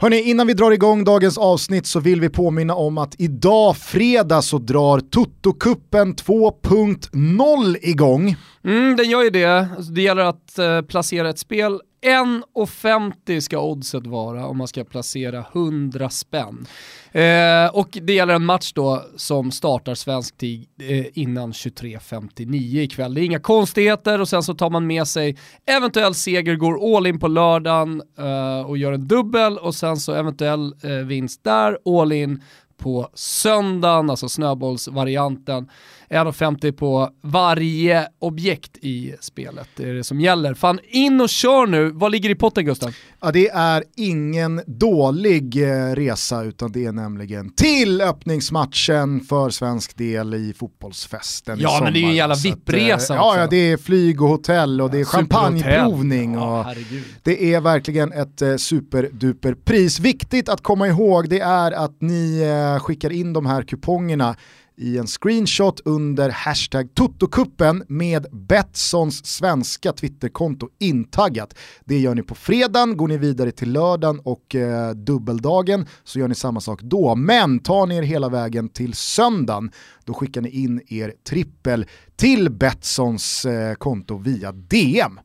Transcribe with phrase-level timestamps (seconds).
[0.00, 4.42] Hörni, innan vi drar igång dagens avsnitt så vill vi påminna om att idag fredag
[4.42, 8.36] så drar Toto-kuppen 2.0 igång.
[8.64, 9.44] Mm, den gör ju det.
[9.76, 14.84] Alltså, det gäller att eh, placera ett spel 1,50 ska oddset vara om man ska
[14.84, 16.66] placera 100 spänn.
[17.12, 23.14] Eh, och det gäller en match då som startar svensk tid eh, innan 23.59 ikväll.
[23.14, 27.06] Det är inga konstigheter och sen så tar man med sig eventuell seger, går all
[27.06, 31.78] in på lördagen eh, och gör en dubbel och sen så eventuell eh, vinst där,
[32.00, 32.42] all in
[32.78, 35.68] på söndagen, alltså snöbollsvarianten.
[36.10, 39.68] 1,50 på varje objekt i spelet.
[39.76, 40.54] Det är det som gäller.
[40.54, 41.90] Fan, in och kör nu.
[41.90, 42.94] Vad ligger i potten Gustav?
[43.20, 49.96] Ja, det är ingen dålig eh, resa utan det är nämligen till öppningsmatchen för svensk
[49.96, 53.46] del i fotbollsfesten Ja, i men det är ju en jävla VIP-resa eh, Ja, ja,
[53.46, 56.34] det är flyg och hotell och det är champagneprovning.
[56.34, 56.76] Ja, och
[57.22, 60.00] det är verkligen ett eh, superduper pris.
[60.00, 62.42] Viktigt att komma ihåg det är att ni
[62.80, 64.36] skickar in de här kupongerna
[64.78, 71.54] i en screenshot under hashtag Totokuppen med Betssons svenska Twitterkonto intaggat.
[71.84, 76.28] Det gör ni på fredagen, går ni vidare till lördagen och eh, dubbeldagen så gör
[76.28, 77.14] ni samma sak då.
[77.14, 79.70] Men tar ni er hela vägen till söndagen,
[80.04, 85.20] då skickar ni in er trippel till Betssons eh, konto via DM.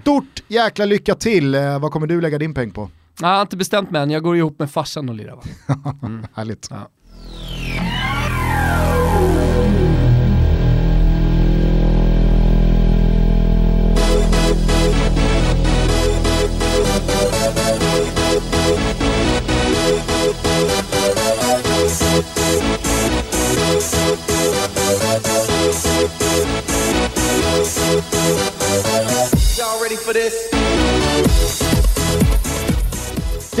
[0.00, 2.90] Stort jäkla lycka till, eh, vad kommer du lägga din peng på?
[3.20, 5.42] Jag har inte bestämt mig än, jag går ihop med farsan och lirar va?
[6.34, 6.68] Härligt.
[6.70, 6.90] Ja.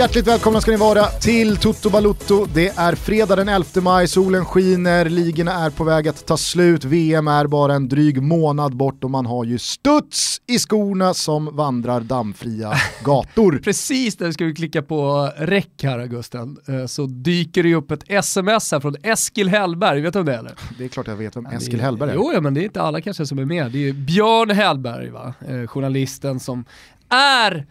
[0.04, 2.46] Hjärtligt välkomna ska ni vara till Toto Balutto.
[2.54, 6.84] Det är fredag den 11 maj, solen skiner, ligorna är på väg att ta slut,
[6.84, 11.56] VM är bara en dryg månad bort och man har ju studs i skorna som
[11.56, 12.72] vandrar dammfria
[13.04, 13.60] gator.
[13.64, 18.04] Precis när du skulle klicka på räck här Augusten eh, så dyker det upp ett
[18.10, 20.52] sms här från Eskil Hellberg, vet du om det är, eller?
[20.78, 22.14] Det är klart jag vet vem Det Eskil är- Hellberg är.
[22.14, 23.72] Jo, ja, men det är inte alla kanske som är med.
[23.72, 25.34] Det är Björn Hellberg, va?
[25.48, 26.64] Eh, journalisten som
[27.08, 27.66] är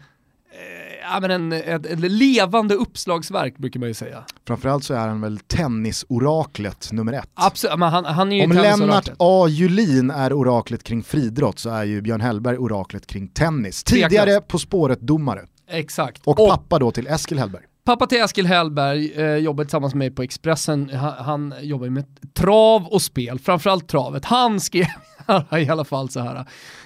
[1.11, 4.23] ja, men en, ett, ett levande uppslagsverk brukar man ju säga.
[4.47, 7.29] Framförallt så är han väl tennisoraklet nummer ett.
[7.33, 8.51] Absolut, men han, han är ju Om.
[8.51, 9.47] Lennart A.
[9.49, 13.83] Julin är oraklet kring friidrott så är ju Björn Hellberg oraklet kring tennis.
[13.83, 14.09] Tveklöst.
[14.09, 15.41] Tidigare På spåret-domare.
[15.69, 16.21] Exakt.
[16.27, 17.63] Och, pappa då till Eskil Hellberg.
[17.85, 20.89] Pappa till Eskil Hellberg eh, jobbar tillsammans med mig på Expressen.
[20.89, 24.25] Han, han jobbar med trav och spel, framförallt travet.
[24.25, 24.85] Han skrev
[25.59, 26.45] i alla fall så här,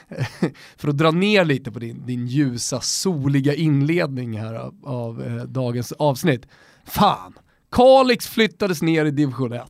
[0.77, 5.43] för att dra ner lite på din, din ljusa, soliga inledning här av, av eh,
[5.43, 6.47] dagens avsnitt.
[6.85, 7.33] Fan,
[7.71, 9.63] Kalix flyttades ner i division 1.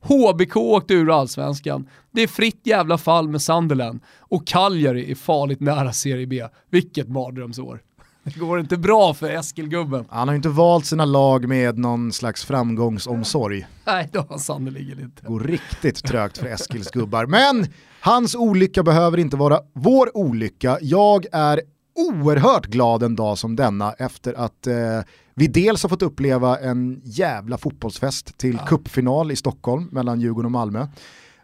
[0.00, 1.88] HBK åkte ur allsvenskan.
[2.10, 4.00] Det är fritt jävla fall med Sunderland.
[4.18, 6.44] Och Cagliari är farligt nära Serie B.
[6.70, 7.80] Vilket mardrömsår.
[8.24, 10.04] Det går inte bra för Eskilgubben.
[10.10, 13.66] Han har ju inte valt sina lag med någon slags framgångsomsorg.
[13.86, 15.22] Nej, det har han sannerligen inte.
[15.22, 17.26] Det går riktigt trögt för Eskils gubbar.
[17.26, 17.66] Men
[18.00, 20.78] hans olycka behöver inte vara vår olycka.
[20.80, 21.60] Jag är
[21.94, 24.74] oerhört glad en dag som denna efter att eh,
[25.34, 30.52] vi dels har fått uppleva en jävla fotbollsfest till cupfinal i Stockholm mellan Djurgården och
[30.52, 30.86] Malmö.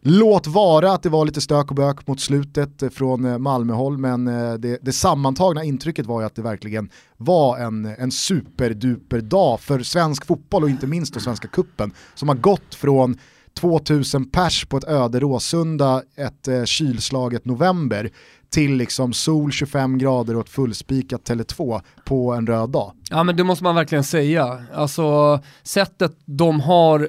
[0.03, 4.29] Låt vara att det var lite stök och bök mot slutet från eh, Malmöhåll men
[4.29, 9.61] eh, det, det sammantagna intrycket var ju att det verkligen var en, en superduper dag
[9.61, 13.19] för svensk fotboll och inte minst då Svenska Kuppen som har gått från
[13.55, 18.11] 2000 pers på ett öde Råsunda ett eh, kylslaget november
[18.51, 22.93] till liksom sol 25 grader och ett fullspikat Tele2 på en röd dag.
[23.11, 24.65] Ja men det måste man verkligen säga.
[24.75, 27.09] Alltså sättet de har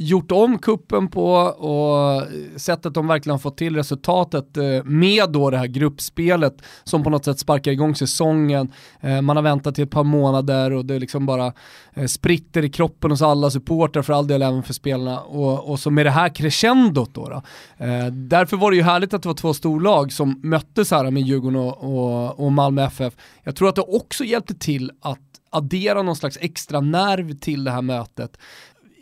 [0.00, 2.22] gjort om kuppen på och
[2.56, 7.24] sättet de verkligen fått till resultatet eh, med då det här gruppspelet som på något
[7.24, 8.72] sätt sparkar igång säsongen.
[9.00, 11.52] Eh, man har väntat i ett par månader och det liksom bara
[11.94, 15.80] eh, spritter i kroppen hos alla supportrar för all del även för spelarna och, och
[15.80, 17.28] så med det här crescendot då.
[17.28, 17.42] då.
[18.10, 21.60] Därför var det ju härligt att det var två storlag som möttes här med Djurgården
[21.60, 23.14] och, och, och Malmö FF.
[23.42, 25.18] Jag tror att det också hjälpte till att
[25.50, 28.38] addera någon slags extra nerv till det här mötet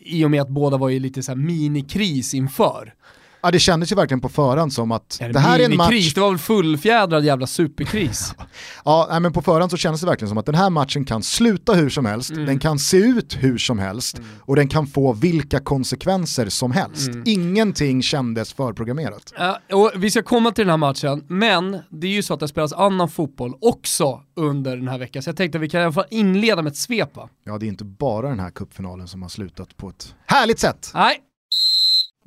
[0.09, 2.95] i och med att båda var i lite så här minikris inför.
[3.41, 6.15] Ja, det kändes ju verkligen på förhand som att det här är en match...
[6.15, 8.35] Det var väl fullfjädrad jävla superkris.
[8.85, 11.23] ja, nej, men på förhand så kändes det verkligen som att den här matchen kan
[11.23, 12.47] sluta hur som helst, mm.
[12.47, 14.31] den kan se ut hur som helst mm.
[14.41, 17.09] och den kan få vilka konsekvenser som helst.
[17.09, 17.23] Mm.
[17.27, 19.33] Ingenting kändes förprogrammerat.
[19.39, 22.41] Ja, och vi ska komma till den här matchen, men det är ju så att
[22.41, 25.81] det spelas annan fotboll också under den här veckan, så jag tänkte att vi kan
[25.81, 27.29] i alla fall inleda med ett svep va?
[27.45, 30.91] Ja, det är inte bara den här kuppfinalen som har slutat på ett härligt sätt.
[30.95, 31.21] Nej,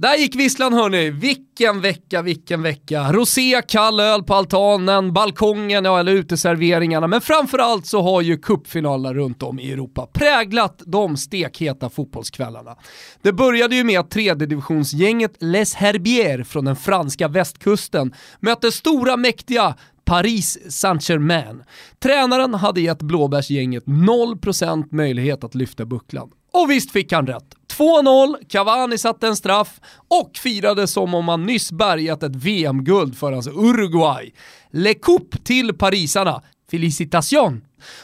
[0.02, 3.12] där gick visslan hörni, vilken vecka, vilken vecka.
[3.12, 7.08] Rosé, kall öl på altanen, balkongen, ja, eller uteserveringarna.
[7.08, 12.76] Men framförallt så har ju cupfinalerna runt om i Europa präglat de stekheta fotbollskvällarna.
[13.22, 19.18] Det började ju med att tredje divisionsgänget Les Herbiers från den franska västkusten mötte stora
[19.18, 19.76] mäktiga
[20.06, 21.64] Paris Saint-Germain.
[22.00, 26.30] Tränaren hade gett blåbärsgänget 0% möjlighet att lyfta bucklan.
[26.54, 27.56] Och visst fick han rätt.
[27.82, 33.32] 2-0, Cavani satte en straff och firade som om han nyss bärgat ett VM-guld för
[33.32, 34.34] hans Uruguay.
[34.72, 36.42] Le Coupe till parisarna.
[36.72, 37.62] Felicitation!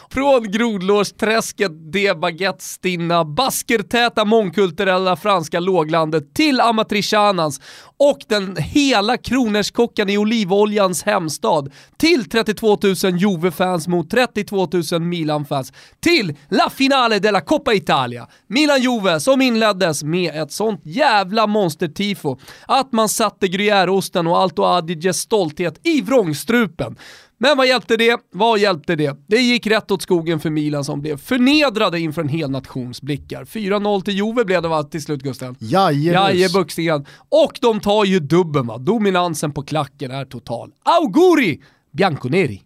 [0.09, 2.13] Från grodlårsträsket, det
[2.61, 7.61] stinna, baskertäta mångkulturella franska låglandet till Amatricianans
[7.99, 15.73] och den hela kronärtskockan i olivoljans hemstad till 32 000 Juve-fans mot 32 000 Milan-fans
[15.99, 18.27] till La Finale della Coppa Italia.
[18.47, 22.37] Milan-Juve som inleddes med ett sånt jävla monstertifo
[22.67, 23.87] att man satte gruyère
[24.27, 26.95] och Alto Adiges stolthet i vrångstrupen.
[27.39, 28.19] Men vad hjälpte det?
[28.31, 29.17] Vad hjälpte det?
[29.27, 33.45] Det gick rätt åt skogen för Milan som blev förnedrade inför en hel nations blickar.
[33.45, 35.55] 4-0 till Juve blev det va till slut Gusten?
[35.59, 37.05] Jajebuxningen.
[37.29, 40.71] Och de tar ju dubben va, dominansen på klacken är total.
[40.83, 41.61] Auguri!
[41.91, 42.61] Bianconeri.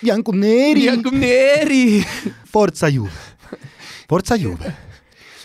[0.00, 0.74] Bianconeri!
[0.74, 2.06] Bianconeri!
[2.52, 3.10] Forza Juve.
[4.08, 4.72] Forza Juve.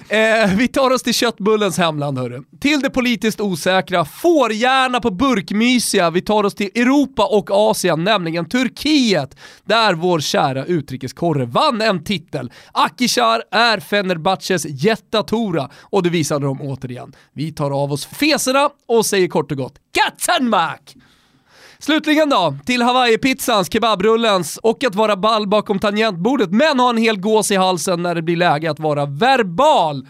[0.09, 2.43] Eh, vi tar oss till köttbullens hemland hörru.
[2.59, 8.49] Till det politiskt osäkra, fårgärna på burkmysiga, vi tar oss till Europa och Asien, nämligen
[8.49, 9.35] Turkiet,
[9.65, 12.51] där vår kära utrikeskorre vann en titel.
[12.71, 17.13] Akishar är Fenerbahces jättatora och det visade de återigen.
[17.33, 20.95] Vi tar av oss feserna och säger kort och gott Katzenmark!
[21.81, 27.19] Slutligen då, till Hawaii-pizzans, kebabrullens och att vara ball bakom tangentbordet men ha en hel
[27.19, 30.07] gås i halsen när det blir läge att vara verbal.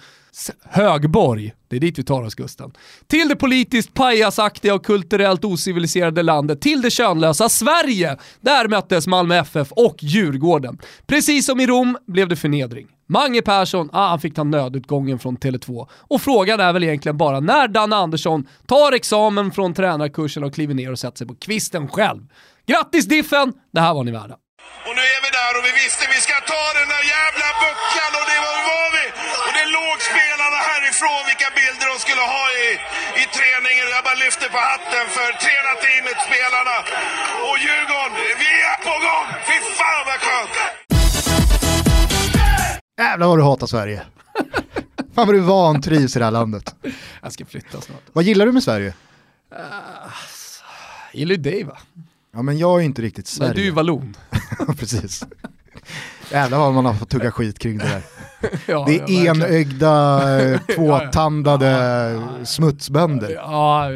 [0.70, 2.72] Högborg, det är dit vi tar oss Gusten.
[3.08, 8.18] Till det politiskt pajasaktiga och kulturellt ociviliserade landet, till det könlösa Sverige.
[8.42, 10.78] Där möttes Malmö FF och Djurgården.
[11.08, 12.88] Precis som i Rom blev det förnedring.
[13.12, 15.88] Mange Persson, ah, han fick ta nödutgången från Tele2.
[16.12, 20.76] Och frågan är väl egentligen bara när Danne Andersson tar examen från tränarkursen och kliver
[20.80, 22.22] ner och sätter sig på kvisten själv.
[22.70, 24.36] Grattis Diffen, det här var ni värda.
[24.88, 28.12] Och nu är vi där och vi visste vi ska ta den där jävla bucklan
[28.20, 29.06] och det var, var vi.
[29.46, 32.68] Och det låg spelarna härifrån vilka bilder de skulle ha i,
[33.22, 33.86] i träningen.
[33.96, 36.78] Jag bara lyfter på hatten för tränarteamet-spelarna.
[37.48, 38.14] Och Djurgården,
[38.44, 39.28] vi är på gång!
[39.48, 40.79] Fy fan vad skönt!
[43.00, 44.02] Jävlar vad du hatar Sverige.
[45.14, 46.76] Fan vad du vantrivs i det här landet.
[47.22, 48.02] Jag ska flytta snart.
[48.14, 48.94] Vad gillar du med Sverige?
[49.54, 50.14] Uh,
[51.14, 51.78] gillar ju dig va?
[52.34, 53.50] Ja men jag är inte riktigt Sverige.
[53.50, 54.16] Men du är ju vallon.
[54.78, 55.26] Precis.
[56.32, 58.02] Jävlar vad man har fått tugga skit kring det där.
[58.66, 60.22] Ja, det är ja, enögda,
[60.76, 63.32] tvåtandade ja, smutsbönder.
[63.32, 63.90] Ja,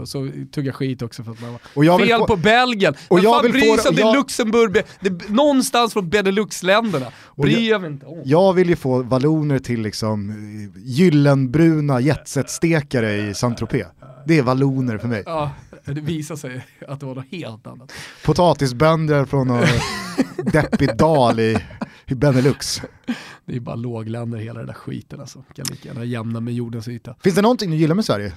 [0.00, 2.94] och så tugga skit också för att man var fel få, på Belgien.
[3.08, 7.06] Och Men jag fan bryr sig om det är Luxemburg, det, någonstans från Benelux-länderna.
[7.36, 8.22] Bryr jag mig inte om.
[8.24, 13.86] Jag vill ju få valloner till liksom eh, gyllenbruna jetsetstekare i Saint-Tropez.
[14.26, 15.22] Det är valloner för mig.
[15.26, 15.50] Ja,
[15.84, 17.92] det visar sig att det var något helt annat.
[18.24, 19.66] Potatisbönder från någon
[20.52, 21.58] deppig dal i,
[22.12, 22.82] i Benelux.
[23.44, 25.44] Det är bara lågländer hela den där skiten alltså.
[25.54, 27.14] Kan lika gärna jämna med jordens yta.
[27.22, 28.32] Finns det någonting du gillar med Sverige?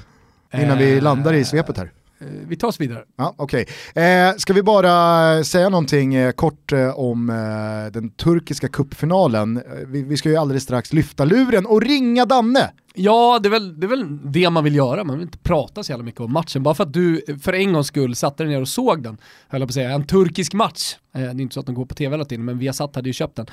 [0.53, 1.91] Innan eh, vi landar i svepet här.
[2.19, 3.03] Eh, vi tar oss vidare.
[3.15, 3.65] Ja, okay.
[3.95, 9.61] Eh, ska vi bara säga någonting eh, kort eh, om eh, den turkiska kuppfinalen.
[9.87, 13.79] Vi, vi, ska ju alldeles strax lyfta luren och ringa Danne Ja, det är, väl,
[13.79, 16.33] det är väl det man vill göra, man vill inte prata så jävla mycket om
[16.33, 16.63] matchen.
[16.63, 19.17] Bara för att du för en gångs skull satte dig ner och såg den,
[19.47, 20.95] höll jag på att säga, en turkisk match.
[21.15, 22.73] Eh, det är inte så att de går på tv hela tiden, men vi har
[22.73, 23.45] satt hade ju köpt den.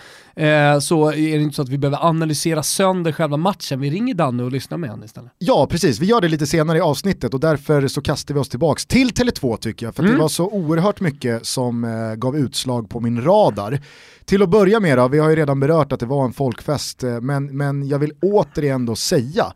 [0.47, 4.15] Eh, så är det inte så att vi behöver analysera sönder själva matchen, vi ringer
[4.15, 5.33] Danne och lyssnar med honom istället.
[5.39, 6.01] Ja, precis.
[6.01, 9.11] Vi gör det lite senare i avsnittet och därför så kastar vi oss tillbaks till
[9.11, 10.15] Tele2 tycker jag, för mm.
[10.15, 13.81] det var så oerhört mycket som eh, gav utslag på min radar.
[14.25, 17.03] Till att börja med då, vi har ju redan berört att det var en folkfest,
[17.23, 19.53] men, men jag vill återigen då säga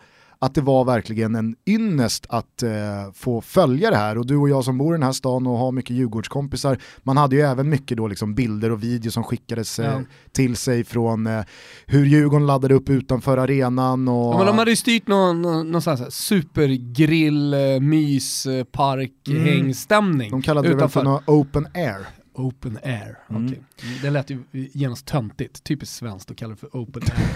[0.47, 2.71] att det var verkligen en ynnest att eh,
[3.15, 4.19] få följa det här.
[4.19, 7.17] Och du och jag som bor i den här stan och har mycket Djurgårdskompisar, man
[7.17, 10.01] hade ju även mycket då liksom bilder och videos som skickades eh, Ja.
[10.33, 11.45] till sig från eh,
[11.87, 14.09] hur Djurgården laddade upp utanför arenan.
[14.09, 14.35] Och...
[14.35, 18.65] Ja, men de hade ju styrt någon, någon, någon sån här supergrill, eh, mys, eh,
[18.65, 19.45] park, Mm.
[19.45, 20.31] hängstämning.
[20.31, 21.01] De kallade det väl utanför.
[21.03, 22.07] för open air.
[22.35, 23.47] Open air, Mm.
[23.47, 23.63] okej.
[24.03, 27.27] Det lät ju genast töntigt, typiskt svenskt att kalla det för open air.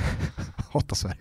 [0.72, 1.16] Hata Sverige.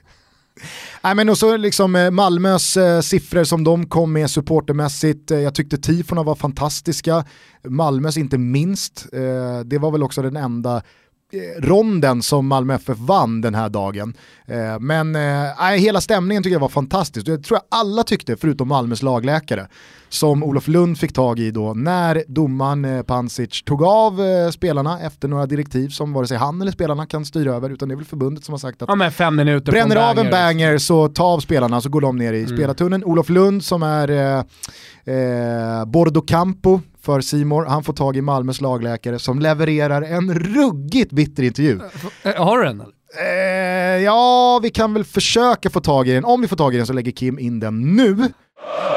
[1.02, 5.40] Nej men och så liksom eh, Malmös eh, siffror som de kom med supportermässigt, eh,
[5.40, 7.26] jag tyckte tifona var fantastiska,
[7.68, 10.76] Malmös inte minst, eh, det var väl också den enda
[11.34, 14.14] eh, ronden som Malmö FF vann den här dagen.
[14.48, 18.68] Eh, men eh, hela stämningen tycker jag var fantastisk, det tror jag alla tyckte förutom
[18.68, 19.68] Malmös lagläkare.
[20.12, 25.00] Som Olof Lund fick tag i då när domaren eh, Pancic tog av eh, spelarna
[25.02, 27.98] efter några direktiv som vare sig han eller spelarna kan styra över utan det är
[27.98, 30.32] väl förbundet som har sagt att Ja men fem minuter Bränner på av en liksom.
[30.32, 32.58] banger så ta av spelarna så går de ner i Mm.
[32.58, 33.04] spelartunneln.
[33.04, 34.44] Olof Lund som är eh,
[35.16, 41.12] eh, Bordo Campo för Simor, han får tag i Malmös lagläkare som levererar en ruggigt
[41.12, 41.80] bitter intervju.
[42.24, 42.94] Eh, Har du den eller?
[43.22, 46.26] Eh, ja, vi kan väl försöka få tag i den.
[46.26, 48.18] Om vi får tag i den så lägger Kim in den nu.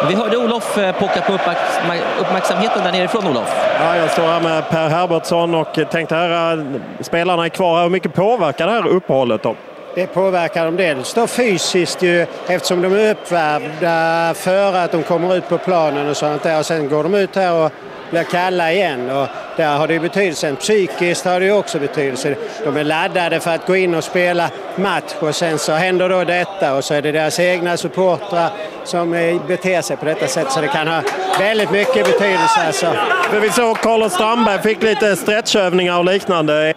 [0.08, 3.54] Vi hörde Olof eh, pocka på uppmärksam- uppmärksamheten där nerifrån, Olof.
[3.80, 6.64] Ja, jag står här med Per Herbertsson och tänkte höra,
[7.00, 9.54] spelarna är kvar här, hur mycket påverkar det här uppehållet då?
[9.94, 15.36] Det påverkar dem dels då fysiskt ju, eftersom de är uppvärmda före att de kommer
[15.36, 16.58] ut på planen och sånt där.
[16.58, 17.72] Och sen går de ut här och
[18.10, 19.10] blir kalla igen.
[19.10, 20.54] Och där har det ju betydelse.
[20.54, 22.36] Psykiskt har det ju också betydelse.
[22.64, 26.24] De är laddade för att gå in och spela match och sen så händer då
[26.24, 28.50] detta och så är det deras egna supportrar
[28.84, 30.52] som eh, beter sig på detta sätt.
[30.52, 31.02] Så det kan ha
[31.38, 32.66] väldigt mycket betydelse.
[32.66, 32.94] Alltså.
[33.40, 36.74] Vi såg Carlos Strandberg fick lite stretchövningar och liknande.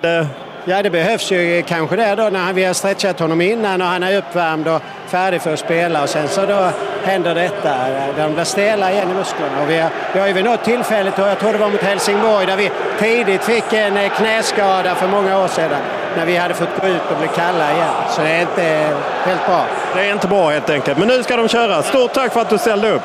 [0.65, 0.71] Det...
[0.71, 4.03] Ja, det behövs ju kanske där då när vi har stretchat honom innan och han
[4.03, 6.71] är uppvärmd och färdig för att spela och sen så då
[7.03, 7.75] händer detta.
[8.17, 9.63] De blir stela igen i musklerna.
[9.63, 11.81] Och vi, har, vi har ju vid något tillfälle, och jag tror det var mot
[11.81, 15.81] Helsingborg, där vi tidigt fick en eh, knäskada för många år sedan.
[16.17, 17.93] När vi hade fått gå ut och bli kalla igen.
[18.09, 19.65] Så det är inte eh, helt bra.
[19.95, 20.97] det är inte bra helt enkelt.
[20.97, 21.83] Men nu ska de köra.
[21.83, 23.03] Stort tack för att du ställde upp.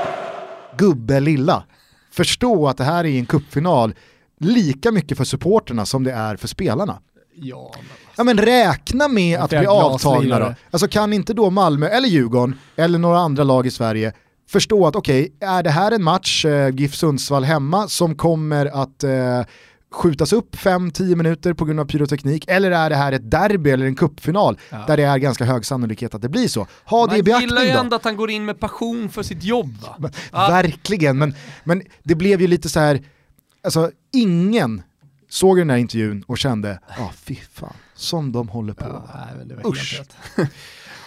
[0.76, 1.62] Gubbe lilla.
[2.12, 3.94] Förstå att det här är en kuppfinal
[4.40, 6.98] lika mycket för supporterna som det är för spelarna.
[7.34, 7.84] Ja, men
[8.16, 10.54] Ja men räkna med att bli avtagna då.
[10.70, 14.12] Alltså kan inte då Malmö eller Djurgården eller några andra lag i Sverige
[14.48, 19.04] förstå att okej, är det här en match, eh, GIF Sundsvall hemma, som kommer att
[19.04, 19.42] eh,
[19.92, 23.86] skjutas upp 5-10 minuter på grund av pyroteknik, eller är det här ett derby eller
[23.86, 26.66] en kuppfinal där det är ganska hög sannolikhet att det blir så?
[26.84, 27.80] Ha det i Man gillar ju beaktning då.
[27.80, 29.74] ändå att han går in med passion för sitt jobb?
[29.98, 30.48] Men, Ja.
[30.50, 31.34] Verkligen, men,
[31.64, 33.02] men det blev ju lite så här,
[33.64, 34.82] alltså ingen
[35.30, 38.84] såg den här intervjun och kände, ja ah, fy fan, som de håller på.
[38.84, 40.02] Ja, nej, Usch.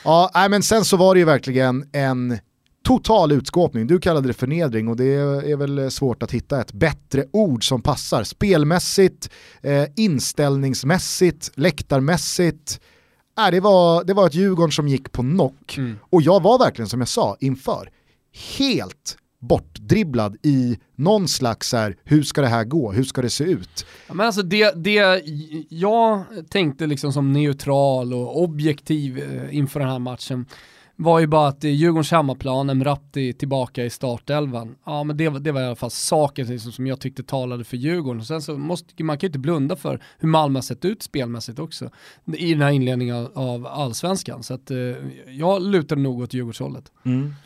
[0.03, 2.37] Ja, nej, men sen så var det ju verkligen en
[2.83, 3.87] total utskåpning.
[3.87, 5.13] Du kallade det förnedring och det
[5.51, 8.23] är väl svårt att hitta ett bättre ord som passar.
[8.23, 9.29] Spelmässigt,
[9.61, 12.79] eh, inställningsmässigt, läktarmässigt.
[13.37, 15.77] Nej, det, var, det var ett Djurgården som gick på knock.
[15.77, 15.95] Mm.
[16.09, 17.89] Och jag var verkligen, som jag sa inför,
[18.57, 23.29] helt bortdribblad i någon slags så här, hur ska det här gå, hur ska det
[23.29, 23.85] se ut?
[24.07, 25.21] Ja, men alltså det, det
[25.69, 30.45] jag tänkte liksom som neutral och objektiv eh, inför den här matchen
[30.95, 34.75] var ju bara att Djurgårdens hemmaplan, Emrapti tillbaka i startelvan.
[34.85, 37.63] Ja men det, var- det var i alla fall saker liksom, som jag tyckte talade
[37.63, 38.19] för Djurgården.
[38.21, 41.03] Och sen så måste, man kan ju inte blunda för hur Malmö har sett ut
[41.03, 41.89] spelmässigt också
[42.37, 44.43] i den här inledningen av, av allsvenskan.
[44.43, 44.77] Så att eh,
[45.27, 46.91] jag lutar nog åt Djurgårdshållet.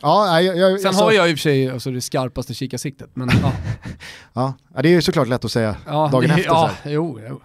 [0.02, 2.54] Ja, nej, jag, jag, Sen alltså- har jag i och för sig alltså, det skarpaste
[2.54, 3.52] kikarsiktet, men ja.
[4.32, 6.44] ja, ja, det är ju såklart lätt att säga ja dagen det- efter.
[6.50, 7.40] Ja, jo, jo.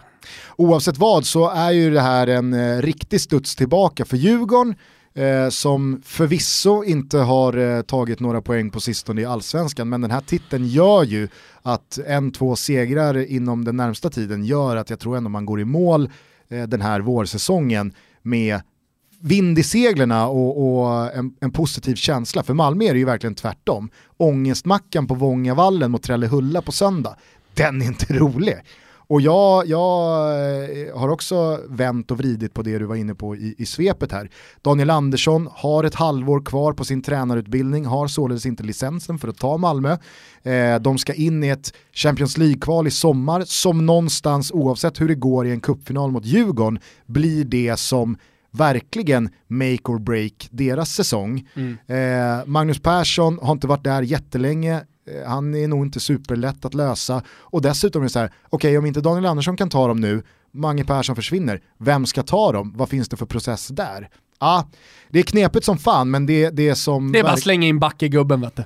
[0.56, 4.76] Oavsett vad så är ju det här en eh, riktig studs tillbaka för Djurgården
[5.14, 10.12] eh, som förvisso inte har eh, tagit några poäng på sistone i allsvenskan men den
[10.12, 11.28] här titeln gör ju
[11.62, 15.60] att en, två segrar inom den närmsta tiden gör att jag tror ändå man går
[15.60, 16.10] i mål
[16.50, 18.62] eh, den här vårsäsongen med
[19.20, 22.44] vind i seglerna och, och en, en positiv känsla.
[22.44, 23.90] För Malmö är det ju verkligen tvärtom.
[24.18, 27.16] Ångestmackan på Vångavallen mot Trellehulla på söndag,
[27.54, 28.56] den är inte rolig.
[29.08, 30.30] Och jag, jag
[30.88, 34.12] eh, har också vänt och vridit på det du var inne på i, i svepet
[34.12, 34.30] här.
[34.62, 39.38] Daniel Andersson har ett halvår kvar på sin tränarutbildning, har således inte licensen för att
[39.38, 39.98] ta Malmö.
[40.44, 45.16] Eh, de ska in i ett Champions League-kval i sommar som någonstans, oavsett hur det
[45.16, 48.18] går i en cupfinal mot Djurgården, blir det som
[48.52, 51.48] verkligen make or break deras säsong.
[51.88, 54.82] Eh, Magnus Persson har inte varit där jättelänge,
[55.26, 57.22] han är nog inte superlätt att lösa.
[57.30, 60.24] Och dessutom är det så här, okej om inte Daniel Andersson kan ta dem nu,
[60.52, 62.74] Mange Persson försvinner, vem ska ta dem?
[62.76, 64.10] Vad finns det för process där?
[64.40, 64.68] Ja,
[65.10, 67.12] det är knepigt som fan men det, det är som...
[67.12, 68.64] Det är bara att slänga in Backe-gubben vet du.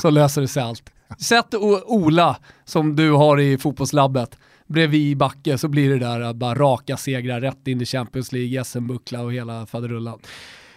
[0.00, 0.90] Så löser det sig allt.
[1.18, 1.54] Sätt
[1.86, 7.40] Ola, som du har i fotbollslabbet, bredvid Backe så blir det där bara raka segrar
[7.40, 10.18] rätt in i Champions League, SM-buckla och hela faderullan.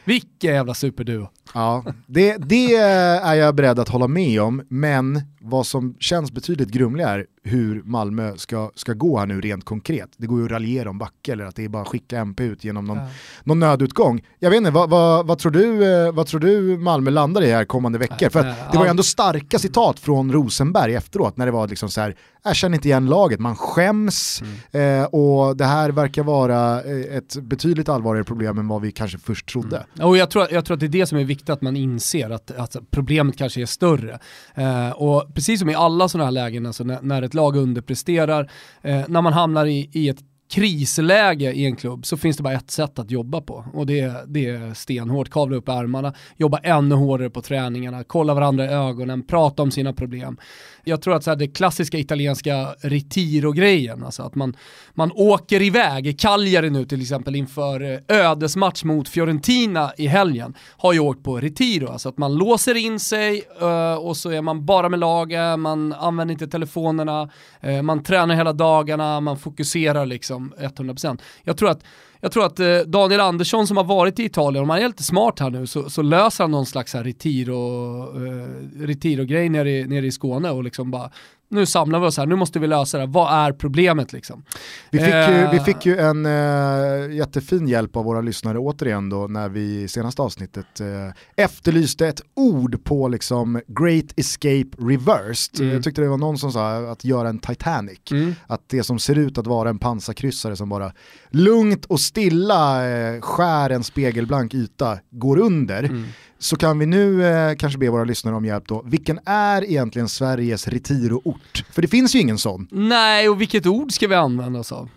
[0.08, 1.30] Vilken jävla superduo.
[1.54, 6.70] Ja, det, det är jag beredd att hålla med om, men vad som känns betydligt
[6.70, 10.10] grumligare är hur Malmö ska, ska gå här nu rent konkret.
[10.18, 12.44] Det går ju att raljera om Backe eller att det är bara att skicka MP
[12.44, 13.00] ut genom någon,
[13.44, 14.22] någon nödutgång.
[14.40, 17.52] Jag vet inte, vad, vad, vad, tror du, eh, vad tror du Malmö landar i
[17.52, 18.30] här kommande veckor?
[18.30, 21.90] För att det var ju ändå starka citat från Rosenberg efteråt när det var liksom
[21.90, 26.84] så här, jag känner inte igen laget, man skäms eh, och det här verkar vara
[26.84, 29.86] eh, ett betydligt allvarligare problem än vad vi kanske först trodde.
[30.02, 32.30] Och jag tror, jag tror att det är det som är viktigt att man inser,
[32.30, 34.20] att, att problemet kanske är större.
[34.56, 38.52] Eh, och precis som i alla sådana här lägen, alltså när, när ett lag underpresterar,
[38.82, 42.54] eh, när man hamnar i, i ett krisläge i en klubb så finns det bara
[42.54, 43.66] ett sätt att jobba på.
[43.74, 48.34] Och det, är- det är stenhårt, kavla upp ärmarna, jobba ännu hårdare på träningarna, kolla
[48.34, 50.38] varandra i ögonen, prata om sina problem.
[50.84, 54.56] Jag tror att så här, det klassiska italienska retiro-grejen, alltså att man,
[54.94, 60.94] man åker iväg, Cagliari nu till exempel inför eh, ödesmatch mot Fiorentina i helgen, har
[60.94, 64.66] ju åkt på retiro, alltså att man låser in sig eh, och så är man
[64.66, 67.30] bara med laget, man använder inte telefonerna,
[67.62, 71.22] eh, man tränar hela dagarna, man fokuserar liksom liksom 100%.
[71.44, 71.84] Jag tror att
[72.20, 75.04] jag tror att eh, Daniel Andersson som har varit i Italien, om han är lite
[75.04, 80.06] smart här nu så, så löser han någon slags retiro-grej eh, retiro nere i, nere
[80.06, 81.12] i Skåne och liksom bara
[81.50, 84.44] nu samlar vi oss här, nu måste vi lösa det, vad är problemet liksom?
[84.92, 89.10] Vi fick, ju, Eh, vi fick ju en eh, jättefin hjälp av våra lyssnare återigen
[89.10, 95.60] då när vi i senaste avsnittet eh, efterlyste ett ord på liksom Great Escape Reversed.
[95.60, 95.74] Mm.
[95.74, 98.00] Jag tyckte det var någon som sa att göra en Titanic.
[98.12, 98.36] Mm.
[98.48, 100.92] Att det som ser ut att vara en pansarkryssare som bara
[101.30, 105.84] lugnt och stilla eh, skär en spegelblank yta går under.
[105.84, 106.06] Mm.
[106.40, 108.82] Så kan vi nu eh, kanske be våra lyssnare om hjälp då.
[108.86, 111.64] Vilken är egentligen Sveriges retiro-ort?
[111.72, 112.68] För det finns ju ingen sån.
[112.72, 114.90] Nej, och vilket ord ska vi använda oss av?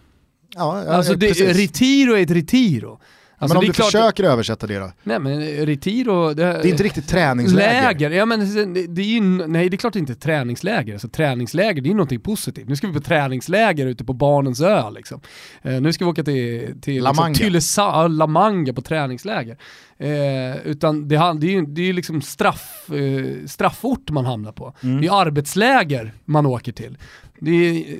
[0.54, 1.56] Ja, ja, Alltså det, precis.
[1.56, 3.00] retiro är ett retiro.
[3.42, 4.92] Alltså men om det du klart- försöker översätta det då?
[5.02, 6.34] Nej men retiro...
[6.34, 7.82] Det är inte riktigt träningsläger.
[7.82, 10.92] Läger, ja men det, det är ju, nej det är klart det inte träningsläger.
[10.92, 12.68] Alltså, träningsläger det är ju någonting positivt.
[12.68, 15.20] Nu ska vi på träningsläger ute på Barnens ö liksom.
[15.62, 17.34] Eh, nu ska vi åka till, till La liksom, Manga.
[17.34, 19.56] Tylösand, ja, La Manga på träningsläger.
[20.00, 24.74] Eh, utan det, det är ju det är liksom straff, eh, straffort man hamnar på.
[24.82, 25.00] Mm.
[25.00, 26.98] Det är arbetsläger man åker till.
[27.38, 27.98] Det är,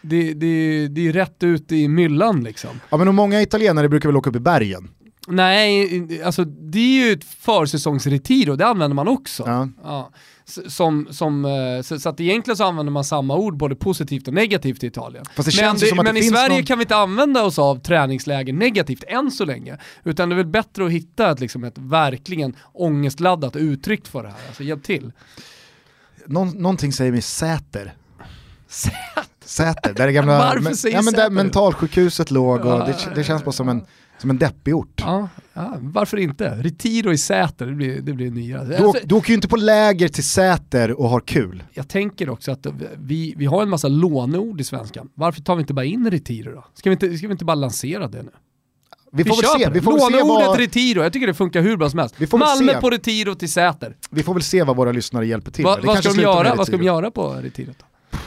[0.00, 2.70] det, det, det är rätt ut i myllan liksom.
[2.90, 4.88] Ja men och många italienare brukar väl åka upp i bergen?
[5.28, 9.42] Nej, alltså det är ju ett försäsongsretiro, det använder man också.
[9.46, 9.68] Ja.
[9.82, 10.10] Ja.
[10.46, 14.34] Som, som, eh, så, så att egentligen så använder man samma ord både positivt och
[14.34, 15.24] negativt i Italien.
[15.36, 19.04] Fast det men men i Sverige någon- kan vi inte använda oss av träningsläger negativt
[19.08, 19.78] än så länge.
[20.04, 24.28] Utan det är väl bättre att hitta ett, liksom, ett verkligen ångestladdat uttryck för det
[24.28, 24.36] här.
[24.48, 25.12] Alltså hjälp till.
[26.26, 27.94] Någon, någonting säger mig Säter.
[29.44, 31.30] Säter, där det gamla men, ja, men där Säter?
[31.30, 33.84] mentalsjukhuset låg och det, det känns bara som en,
[34.18, 35.00] som en deppig ort.
[35.04, 36.50] Ja, ja, varför inte?
[36.62, 38.64] Retiro i Säter, det blir, det blir nya.
[38.64, 41.62] Du, Alltså, du åker ju inte på läger till Säter och har kul.
[41.72, 42.66] jag tänker också att
[42.98, 45.08] vi, vi har en massa låneord i svenskan.
[45.14, 46.64] Varför tar vi inte bara in retiro då?
[46.74, 48.30] Ska vi inte, ska vi inte bara lansera det nu?
[49.12, 51.34] Vi får väl kör se, vi får väl se, Låneordet vad, retiro, jag tycker det
[51.34, 52.14] funkar hur bra som helst.
[52.18, 52.80] Vi får väl Malmö se.
[52.80, 53.96] på retiro till Säter.
[54.10, 55.84] vi får väl se vad våra lyssnare hjälper till Va, med.
[55.86, 56.94] Vad, ska de göra, vad ska de retiro.
[56.94, 58.18] göra på retirot då?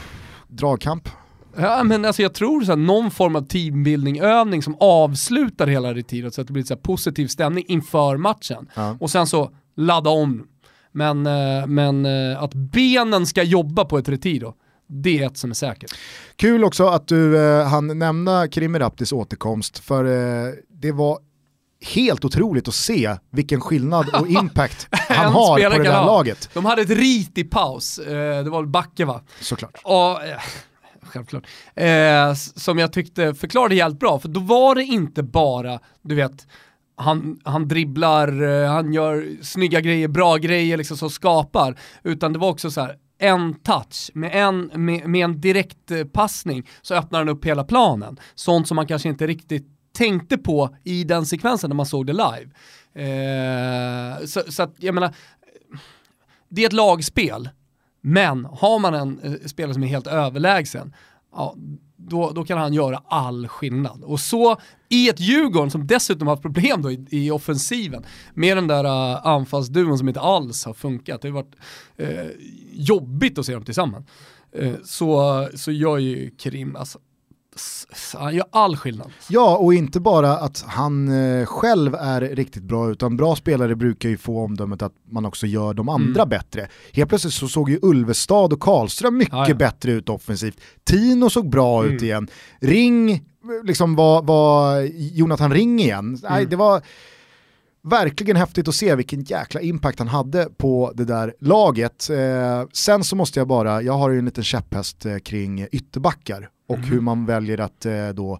[0.48, 1.08] Dragkamp.
[1.56, 6.34] Ja men alltså jag tror så här, någon form av teambuilding-övning som avslutar hela retirot
[6.34, 8.68] så att det blir så här positiv stämning inför matchen.
[8.74, 8.96] Ja.
[9.00, 10.48] Och sen så ladda om.
[10.92, 14.54] Men, eh, men eh, att benen ska jobba på ett retiro,
[14.88, 15.94] det är ett som är säkert.
[16.36, 21.18] Kul också att du eh, hann nämna Krimiraptis återkomst för eh, det var
[21.80, 26.06] helt otroligt att se vilken skillnad och impact han har på det där ha.
[26.06, 26.50] laget.
[26.54, 29.20] De hade ett rit i paus, eh, det var väl Backe va?
[29.40, 29.80] Såklart.
[29.84, 30.42] Ja, eh,
[31.02, 31.46] självklart.
[31.74, 36.46] Eh, som jag tyckte förklarade helt bra, för då var det inte bara, du vet,
[36.96, 42.38] han, han dribblar, eh, han gör snygga grejer, bra grejer liksom som skapar, utan det
[42.38, 46.94] var också så här en touch, med en, med, med en direkt eh, passning så
[46.94, 48.20] öppnar han upp hela planen.
[48.34, 52.12] Sånt som man kanske inte riktigt tänkte på i den sekvensen när man såg det
[52.12, 52.50] live.
[52.94, 55.14] Eh, så, så att jag menar,
[56.48, 57.48] det är ett lagspel,
[58.08, 60.94] men har man en eh, spelare som är helt överlägsen,
[61.32, 61.54] ja,
[61.96, 64.04] då, då kan han göra all skillnad.
[64.04, 64.56] Och så
[64.88, 68.84] i ett Djurgården som dessutom har haft problem då i, i offensiven med den där
[68.84, 71.22] uh, anfallsduon som inte alls har funkat.
[71.22, 71.56] Det har varit
[72.00, 72.30] uh,
[72.72, 74.06] jobbigt att se dem tillsammans.
[74.62, 76.98] Uh, så, så gör ju Krim alltså,
[78.18, 79.10] han gör all skillnad.
[79.28, 84.08] Ja, och inte bara att han eh, själv är riktigt bra, utan bra spelare brukar
[84.08, 86.28] ju få omdömet att man också gör de andra Mm.
[86.28, 86.68] bättre.
[86.92, 89.54] Helt plötsligt så såg ju Ulvestad och Karlström mycket Ja, ja.
[89.54, 90.60] bättre ut offensivt.
[90.84, 91.94] Tino såg bra Mm.
[91.96, 92.28] ut igen.
[92.60, 93.24] Ring,
[93.64, 94.80] liksom var, var
[95.16, 96.18] Jonathan Ring igen.
[96.22, 96.50] Nej, Mm.
[96.50, 96.82] det var
[97.82, 102.10] verkligen häftigt att se vilken jäkla impact han hade på det där laget.
[102.10, 106.48] Eh, sen så måste jag bara, jag har ju en liten käpphäst eh, kring ytterbackar
[106.68, 106.84] och Mhm.
[106.88, 108.38] hur man väljer att eh, då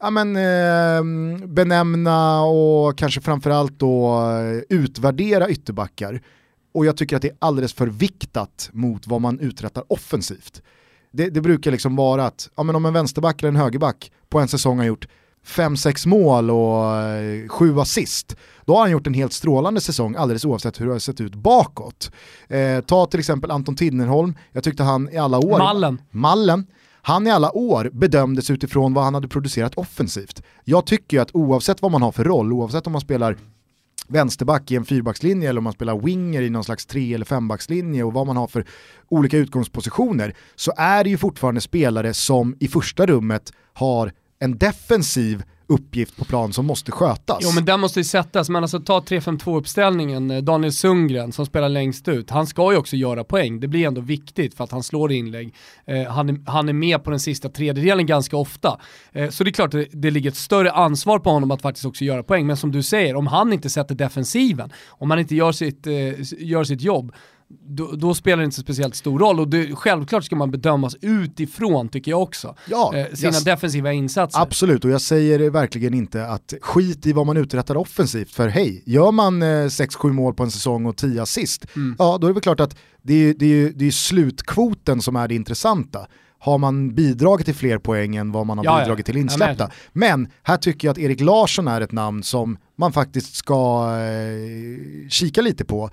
[0.00, 6.20] ja, men, eh, benämna och kanske framförallt då eh, utvärdera ytterbackar.
[6.74, 10.62] Och jag tycker att det är alldeles för viktat mot vad man uträttar offensivt.
[11.12, 14.38] Det, det brukar liksom vara att ja, men om en vänsterback eller en högerback på
[14.40, 15.08] en säsong har gjort
[15.46, 20.44] 5-6 mål och eh, 7 assist, då har han gjort en helt strålande säsong alldeles
[20.44, 22.10] oavsett hur det har sett ut bakåt.
[22.48, 25.58] Eh, ta till exempel Anton Tinnerholm, jag tyckte han i alla år...
[25.58, 26.02] Mallen.
[26.10, 26.66] Mallen.
[27.06, 30.42] Han i alla år bedömdes utifrån vad han hade producerat offensivt.
[30.64, 33.36] Jag tycker ju att oavsett vad man har för roll, oavsett om man spelar
[34.08, 38.04] vänsterback i en fyrbackslinje eller om man spelar winger i någon slags tre eller fembackslinje
[38.04, 38.66] och vad man har för
[39.08, 45.42] olika utgångspositioner så är det ju fortfarande spelare som i första rummet har en defensiv
[45.66, 47.38] uppgift på plan som måste skötas.
[47.40, 51.46] Jo men den måste ju sättas, men alltså ta 3-5-2 uppställningen, eh, Daniel Sundgren som
[51.46, 54.72] spelar längst ut, han ska ju också göra poäng, det blir ändå viktigt för att
[54.72, 55.54] han slår inlägg.
[55.86, 58.80] Eh, han, är, han är med på den sista tredjedelen ganska ofta.
[59.12, 61.86] Eh, så det är klart det, det ligger ett större ansvar på honom att faktiskt
[61.86, 65.34] också göra poäng, men som du säger, om han inte sätter defensiven, om han inte
[65.34, 65.92] gör sitt, eh,
[66.38, 67.12] gör sitt jobb,
[67.68, 71.88] då, då spelar det inte speciellt stor roll och det, självklart ska man bedömas utifrån
[71.88, 72.54] tycker jag också.
[72.70, 74.40] Ja, eh, sina jag- defensiva insatser.
[74.40, 78.82] Absolut, och jag säger verkligen inte att skit i vad man uträttar offensivt, för hej,
[78.86, 81.96] gör man eh, 6-7 mål på en säsong och 10 assist, Mm.
[81.98, 85.16] ja då är det väl klart att det är, det är, det är slutkvoten som
[85.16, 86.06] är det intressanta.
[86.38, 89.70] Har man bidragit till fler poäng än vad man har Ja, bidragit till insläppta?
[89.92, 95.08] Men här tycker jag att Erik Larsson är ett namn som man faktiskt ska eh,
[95.08, 95.90] kika lite på.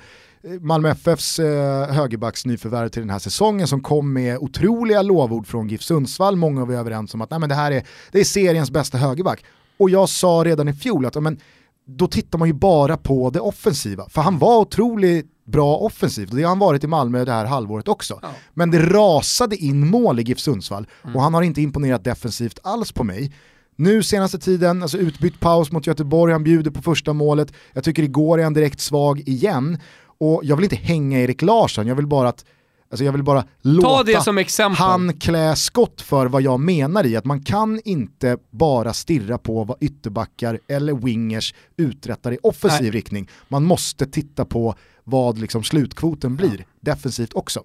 [0.62, 5.68] Malmö FFs eh, högerbacks nyförvärv till den här säsongen som kom med otroliga lovord från
[5.68, 6.36] GIF Sundsvall.
[6.36, 9.44] Många var överens om att nej, men det här är, det är seriens bästa högerback.
[9.78, 11.40] Och jag sa redan i fjol att men,
[11.88, 14.10] då tittar man ju bara på det offensiva.
[14.10, 17.46] För han var otroligt bra offensivt och det har han varit i Malmö det här
[17.46, 18.20] halvåret också.
[18.22, 18.30] Ja.
[18.54, 22.92] Men det rasade in mål i GIF Sundsvall och han har inte imponerat defensivt alls
[22.92, 23.32] på mig.
[23.76, 27.54] Nu senaste tiden, alltså utbytt paus mot Göteborg, han bjuder på första målet.
[27.74, 29.80] Jag tycker igår är han direkt svag igen.
[30.22, 32.46] Och jag vill inte hänga Erik Larsson, jag vill bara att
[32.92, 34.78] Alltså jag vill bara låta det som exempel.
[34.78, 39.64] han klä skott för vad jag menar i att man kan inte bara stirra på
[39.64, 42.92] vad ytterbackar eller wingers uträttar i offensiv Nej.
[42.92, 43.30] riktning.
[43.48, 47.64] Man måste titta på vad liksom slutkvoten blir defensivt också.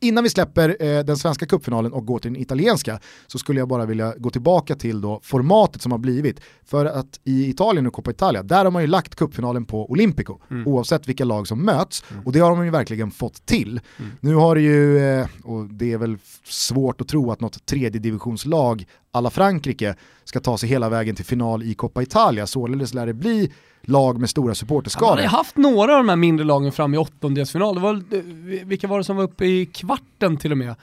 [0.00, 3.68] Innan vi släpper eh, den svenska cupfinalen och går till den italienska så skulle jag
[3.68, 6.40] bara vilja gå tillbaka till då formatet som har blivit.
[6.64, 10.38] För att i Italien och Coppa Italia, där har man ju lagt cupfinalen på Olympico,
[10.66, 12.04] oavsett vilka lag som möts.
[12.24, 13.80] Och det har de ju verkligen fått till.
[14.20, 18.00] Nu har det ju, eh, och det är väl svårt att tro att något tredje
[18.00, 23.06] divisionslag alla Frankrike ska ta sig hela vägen till final i Coppa Italia, således lär
[23.06, 23.52] det bli
[23.88, 25.10] lag med stora Man supporterskaror.
[25.10, 27.74] hade haft några av de här mindre lagen fram i åttondelsfinal.
[27.74, 28.20] Det var, eh,
[28.66, 30.74] vilka var det som var uppe i kvarten till och med?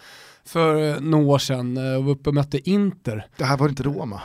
[0.45, 3.27] För eh, några år sedan eh, och var uppe och mötte Inter.
[3.37, 4.21] Det här var inte Roma,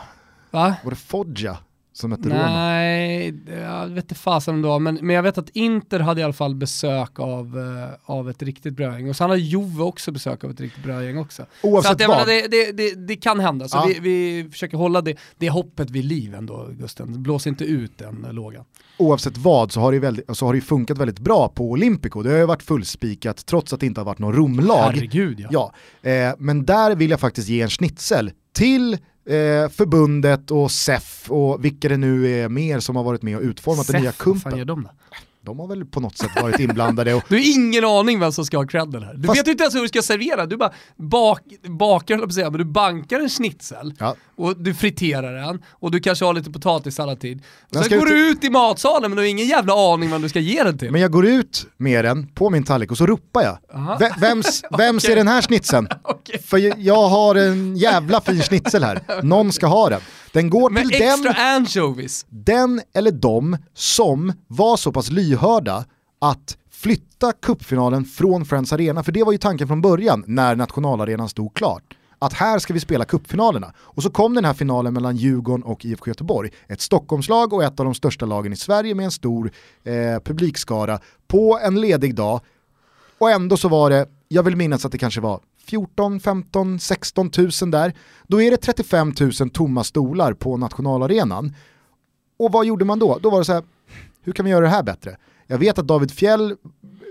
[0.50, 0.74] Va?
[0.84, 1.56] var det Foggia
[2.00, 2.50] som mötte Roma?
[2.50, 6.20] Nej, jag vet inte fasen om det var, men, men jag vet att Inter hade
[6.20, 9.08] i alla fall besök av, eh, av ett riktigt bra gäng.
[9.08, 11.46] Och sen hade Juve också besök av ett riktigt bra gäng också.
[11.62, 12.26] Oavsett så att, jag vad.
[12.26, 13.86] menar, det, det, det, det kan hända, så Ja.
[13.88, 17.22] vi, vi försöker hålla det, det hoppet vid liv ändå, Gusten.
[17.22, 18.64] Blås inte ut den lågan.
[18.98, 22.22] oavsett vad så har, det väldigt, så har det funkat väldigt bra på Olympico.
[22.22, 24.76] Det har ju varit fullspikat trots att det inte har varit någon romlag.
[24.92, 25.72] Herregud ja.
[26.02, 31.30] Ja, eh, men där vill jag faktiskt ge en schnitzel till eh, förbundet och SEF
[31.30, 34.26] och vilka det nu är mer som har varit med och utformat den nya Seff,
[34.26, 34.58] vad fan kumpen.
[34.58, 34.90] gör de då?
[35.44, 38.44] De har väl på något sätt varit inblandade och Du har ingen aning vem som
[38.44, 39.14] ska ha credden här.
[39.14, 42.32] Du Fast- vet ju inte ens hur du ska servera, du bara bak, bakar, på
[42.32, 44.14] säga, men du bankar en schnitzel Ja.
[44.36, 47.18] och du friterar den och du kanske har lite potatissallad.
[47.20, 47.40] Den
[47.84, 50.28] Sen går ut du ut i matsalen men du har ingen jävla aning vem du
[50.28, 50.90] ska ge den till.
[50.90, 53.58] Men jag går ut med den på min tallrik och så ropar jag.
[53.98, 55.88] V- vems vems är den här schnitzeln?
[56.02, 56.42] Okej.
[56.42, 59.00] För jag- jag har en jävla fin schnitzel här.
[59.22, 60.00] Någon ska ha den.
[60.32, 62.26] Den går Med till extra den, anchovies.
[62.28, 65.84] den eller de som var så pass lyhörda
[66.18, 71.28] att flytta cupfinalen från Friends Arena, för det var ju tanken från början när nationalarenan
[71.28, 71.96] stod klart.
[72.18, 73.72] Att här ska vi spela cupfinalerna.
[73.78, 76.50] Och så kom den här finalen mellan Djurgården och IFK Göteborg.
[76.68, 79.50] Ett Stockholmslag och ett av de största lagen i Sverige med en stor
[79.84, 82.40] eh, publikskara på en ledig dag.
[83.18, 85.40] Och ändå så var det, jag vill minnas att det kanske var
[85.70, 87.92] 14, 15, 16 tusen där,
[88.26, 91.54] då är det 35 000 tomma stolar på nationalarenan.
[92.38, 93.18] Och vad gjorde man då?
[93.22, 93.64] Då var det så här,
[94.22, 95.16] hur kan vi göra det här bättre?
[95.46, 96.56] Jag vet att David Fjell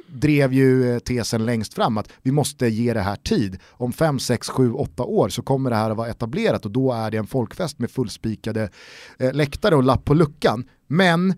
[0.08, 3.60] drev ju eh, tesen längst fram att vi måste ge det här tid.
[3.70, 6.94] Om 5, 6, 7, 8 år så kommer det här att vara etablerat och då
[6.94, 8.70] är det en folkfest med fullspikade
[9.20, 10.66] eh, läktare och lapp på luckan.
[10.88, 11.34] Men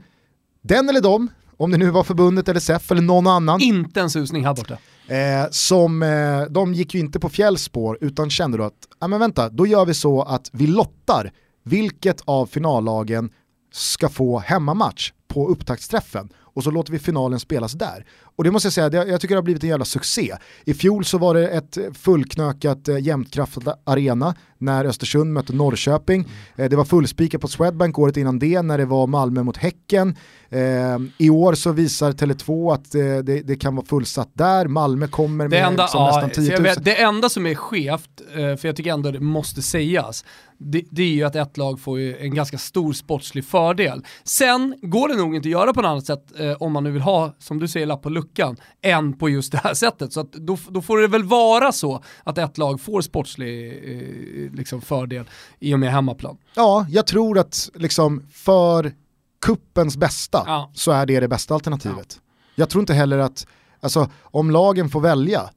[0.61, 3.61] den eller de, om det nu var förbundet eller SEF eller någon annan.
[3.61, 4.77] Inte en susning här borta.
[5.11, 9.19] Eh, som, eh, de gick ju inte på fjällspår utan kände då att, ja men
[9.19, 11.31] vänta, då gör vi så att vi lottar
[11.63, 13.29] vilket av finallagen
[13.73, 18.05] ska få hemmamatch på upptaktsträffen och så låter vi finalen spelas där.
[18.41, 20.35] Och det måste jag säga, det, jag tycker det har blivit en jävla succé.
[20.65, 26.27] I fjol så var det ett fullknökat eh, jämtkraftat arena när Östersund mötte Norrköping.
[26.55, 30.15] Eh, det var fullspikat på Swedbank året innan det när det var Malmö mot Häcken.
[30.49, 35.07] Eh, I år så visar Tele2 att eh, det, det, kan vara fullsatt där, Malmö
[35.07, 36.63] kommer med enda, liksom ja, nästan 10 000.
[36.63, 40.25] Vet, det enda som är skevt, eh, för jag tycker ändå det måste sägas,
[40.63, 44.05] det, det, är ju att ett lag får en ganska stor sportslig fördel.
[44.23, 46.91] Sen går det nog inte att göra på något annat sätt eh, om man nu
[46.91, 48.30] vill ha, som du säger, lapp på luckan,
[48.81, 50.13] än på just det här sättet.
[50.13, 54.51] Så att då, då får det väl vara så att ett lag får sportslig eh,
[54.55, 55.25] liksom fördel
[55.59, 56.37] i och med hemmaplan.
[56.55, 58.91] Ja, jag tror att liksom för
[59.45, 60.71] kuppens bästa Ja.
[60.73, 62.19] så är det det bästa alternativet.
[62.55, 63.47] Jag tror inte heller att,
[63.81, 65.49] alltså om lagen får välja,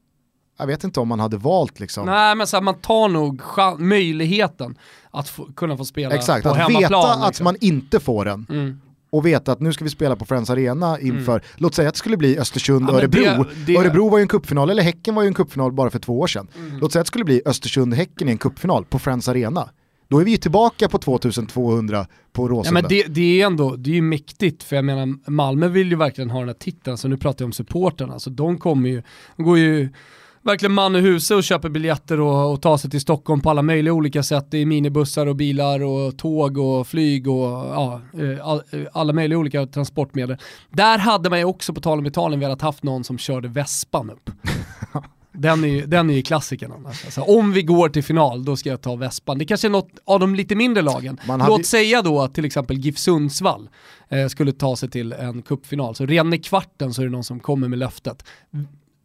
[0.59, 2.07] jag vet inte om man hade valt liksom.
[2.07, 3.43] Nej men så här, man tar nog
[3.79, 4.79] möjligheten
[5.11, 6.83] att få, kunna få spela Exakt, på att hemmaplan.
[6.91, 7.45] veta att liksom.
[7.45, 8.81] man inte får den Mm.
[9.17, 11.99] Och veta att nu ska vi spela på Friends Arena inför, låt säga att det
[11.99, 13.21] skulle bli Östersund Ja, men Örebro.
[13.45, 15.99] det- det- Örebro var ju en kuppfinal, eller Häcken var ju en kuppfinal bara för
[15.99, 16.49] två år sedan.
[16.57, 16.79] Mm.
[16.81, 19.69] Låt säga att det skulle bli Östersund-Häcken i en kuppfinal på Friends Arena.
[20.09, 22.81] Då är vi ju tillbaka på 2200 på Ja, Råsunda.
[22.81, 25.97] men det, det är ändå, det är ju mäktigt, för jag menar Malmö vill ju
[25.97, 29.03] verkligen ha den här titeln, så nu pratar jag om supporterna, så de kommer ju,
[29.37, 29.89] de går ju
[30.45, 33.63] verkligen man i huset och köper biljetter och, och tar sig till Stockholm på alla
[33.63, 38.63] möjliga olika sätt, i minibussar och bilar och tåg och flyg och ja, eh, all,
[38.71, 40.37] eh, alla möjliga olika transportmedel.
[40.71, 44.11] Där hade man ju också, på tal om Italien, velat haft någon som körde vespan
[44.11, 44.31] upp.
[45.37, 47.05] Den är ju, den är ju klassikern annars.
[47.05, 49.39] Alltså, om vi går till final, då ska jag ta vespan.
[49.39, 51.19] Det kanske är något av de lite mindre lagen.
[51.23, 53.69] Hade Låt säga då att till exempel GIF Sundsvall
[54.09, 55.95] eh, skulle ta sig till en kuppfinal.
[55.95, 58.25] Så redan i kvarten så är det någon som kommer med löftet.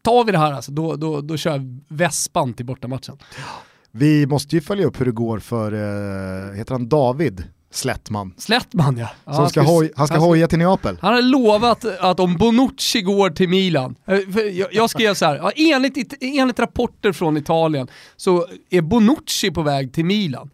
[0.01, 3.17] Tar vi det här alltså, då, då, då kör jag vespan till bortamatchen.
[3.91, 8.33] Vi måste ju följa upp hur det går för, eh, heter han David Slättman?
[8.37, 9.09] Slättman ja.
[9.25, 10.97] ja Som ska han hoj, han ska han hoja till Neapel.
[11.01, 15.51] Han har lovat att om Bonucci går till Milan, eh, jag, jag skrev så här,
[15.55, 20.49] enligt, enligt rapporter från Italien så är Bonucci på väg till Milan.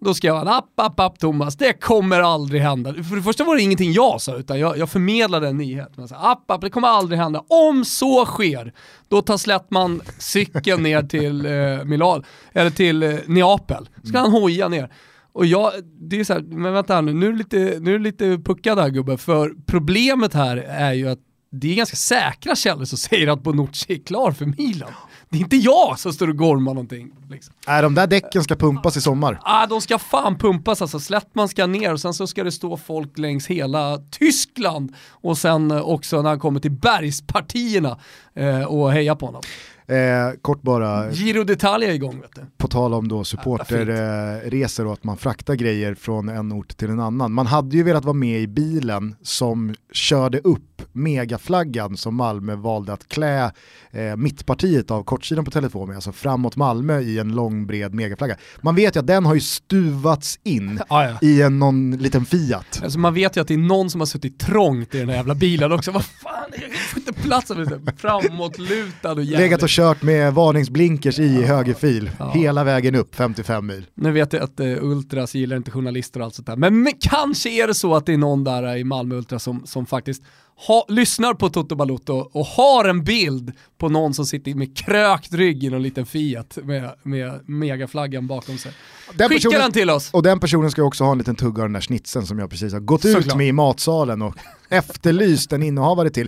[0.00, 2.94] Då skrev han, app, app, app Thomas, det kommer aldrig hända.
[2.94, 5.92] För det första var det ingenting jag sa, utan jag, jag förmedlade en nyhet.
[5.96, 7.44] Men så, app, app, det kommer aldrig hända.
[7.48, 8.72] Om så sker,
[9.08, 13.88] då tar Slättman cykeln ner till eh, Milan, eller till eh, Neapel.
[14.04, 14.92] Ska han hoja ner.
[15.32, 17.94] Och jag, det är så här, men vänta här nu, nu är du lite, nu
[17.94, 21.18] är du lite puckad här gubbe, för problemet här är ju att
[21.60, 24.92] det är ganska säkra källor som säger att Bonucci är klar för Milan.
[25.28, 27.12] Det är inte jag som står och gormar någonting.
[27.30, 27.54] Liksom.
[27.66, 29.40] Nej, de där däcken ska pumpas i sommar.
[29.42, 32.76] Ah, de ska fan pumpas alltså, Slättman ska ner och sen så ska det stå
[32.76, 37.98] folk längs hela Tyskland och sen eh, också när han kommer till bergspartierna
[38.34, 39.42] eh, och heja på honom.
[39.88, 42.40] Eh, kort bara, Giro d'Italia igång vet du.
[42.56, 47.00] på tal om då supporterresor och att man fraktar grejer från en ort till en
[47.00, 47.32] annan.
[47.32, 52.92] Man hade ju velat vara med i bilen som körde upp megaflaggan som Malmö valde
[52.92, 53.52] att klä
[53.90, 58.36] eh, mittpartiet av kortsidan på telefon med, alltså framåt Malmö i en lång bred megaflagga.
[58.60, 61.18] Man vet ju att den har ju stuvats in Ah, ja.
[61.22, 62.80] i en någon liten Fiat.
[62.82, 65.16] Alltså man vet ju att det är någon som har suttit trångt i den här
[65.16, 65.90] jävla bilen också.
[65.90, 67.52] Vad fan, jag får inte plats.
[67.96, 69.38] Framåtlutad och jävligt.
[69.38, 73.86] Legat och kört med varningsblinkers i högerfil hela vägen upp 55 mil.
[73.94, 76.92] Nu vet jag att eh, Ultras gillar inte journalister och allt sånt där, men, men
[77.00, 79.86] kanske är det så att det är någon där eh, i Malmö Ultras som, som
[79.86, 80.22] faktiskt
[80.66, 85.32] ha, lyssnar på Toto Balotto och har en bild på någon som sitter med krökt
[85.32, 88.72] rygg i någon liten Fiat med, med megaflaggan bakom sig.
[89.14, 90.10] Den Skicka personen- den till oss!
[90.12, 92.50] Och den personen ska också ha en liten tugga av den där snitsen som jag
[92.50, 93.36] precis har gått ut Såklart.
[93.36, 94.34] med i matsalen och
[94.68, 96.26] efterlyst en innehavare till.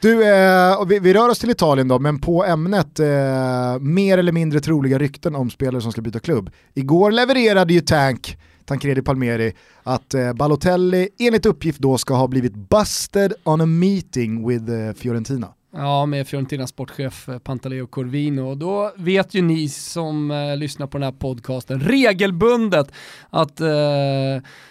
[0.00, 4.18] Du, eh, och vi, vi rör oss till Italien då, men på ämnet eh, mer
[4.18, 6.50] eller mindre troliga rykten om spelare som ska byta klubb.
[6.74, 12.54] Igår levererade ju Tank, Tancredi Palmeri, att eh, Balotelli enligt uppgift då ska ha blivit
[12.54, 15.48] busted on a meeting with eh, Fiorentina.
[15.70, 18.40] Ja, med Fiorentinas sportchef eh, Pantaleo Corvino.
[18.40, 22.92] Och då vet ju ni som eh, lyssnar på den här podcasten regelbundet
[23.30, 23.66] att eh,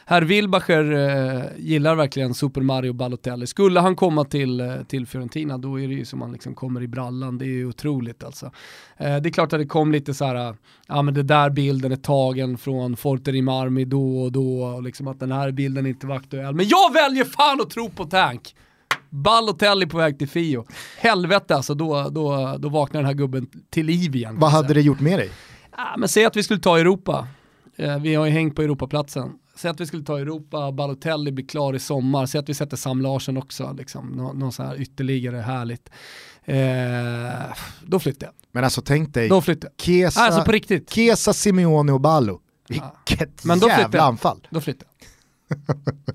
[0.05, 3.47] herr Wilbacher eh, gillar verkligen Super Mario Balotelli.
[3.47, 6.83] Skulle han komma till, eh, till Fiorentina då är det ju som han liksom kommer
[6.83, 7.37] i brallan.
[7.37, 8.45] Det är ju otroligt alltså.
[8.97, 10.55] Eh, det är klart att det kom lite så här, eh,
[10.87, 15.07] ja men det där bilden är tagen från Forte Rimarmi då och då och liksom
[15.07, 16.55] att den här bilden inte var aktuell.
[16.55, 18.53] Men jag väljer fan att tro på Tank!
[19.09, 20.65] Balotelli på väg till Fio.
[20.97, 24.39] Helvete alltså, då, då, då vaknar den här gubben till liv igen.
[24.39, 25.29] Vad hade det gjort med dig?
[25.71, 27.27] Ah, men säg att vi skulle ta Europa.
[27.75, 29.31] Eh, vi har ju hängt på Europaplatsen.
[29.55, 32.25] Säg att vi skulle ta Europa, Balotelli blir klar i sommar.
[32.25, 34.07] Säg att vi sätter Sam Larsson också, liksom.
[34.07, 35.89] Nå, någon så här ytterligare härligt.
[36.43, 38.33] Eh, då flyttar jag.
[38.51, 39.85] Men alltså tänk dig, Då flyttar jag.
[39.85, 40.93] Kesa, Alltså på riktigt.
[40.93, 42.41] Kesa, Simeone och Ballo.
[42.69, 44.47] Vilket Men då jävla anfall.
[44.49, 45.07] Då flyttar jag.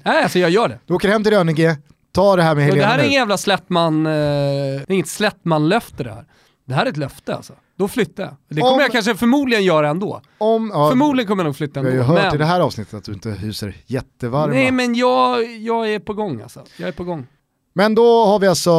[0.04, 0.78] Nej, alltså jag gör det.
[0.86, 1.78] Du åker hem till Rönnige,
[2.12, 4.92] ta det här med Och det Helena här är ingen jävla slättman, eh, det är
[4.92, 6.24] inget slättman-löfte det här.
[6.64, 7.52] Det här är ett löfte alltså.
[7.78, 8.36] Då flyttar jag.
[8.48, 10.20] Det kommer Om- jag kanske förmodligen göra ändå.
[10.38, 12.02] Om, ja, Förmodligen kommer jag nog flytta Vi ändå.
[12.02, 14.54] har ju hört men, i det här avsnittet att du inte hyser jättevarma.
[14.54, 16.62] nej men jag, jag är på gång alltså.
[16.76, 17.26] Jag är på gång.
[17.74, 18.72] Men då har vi alltså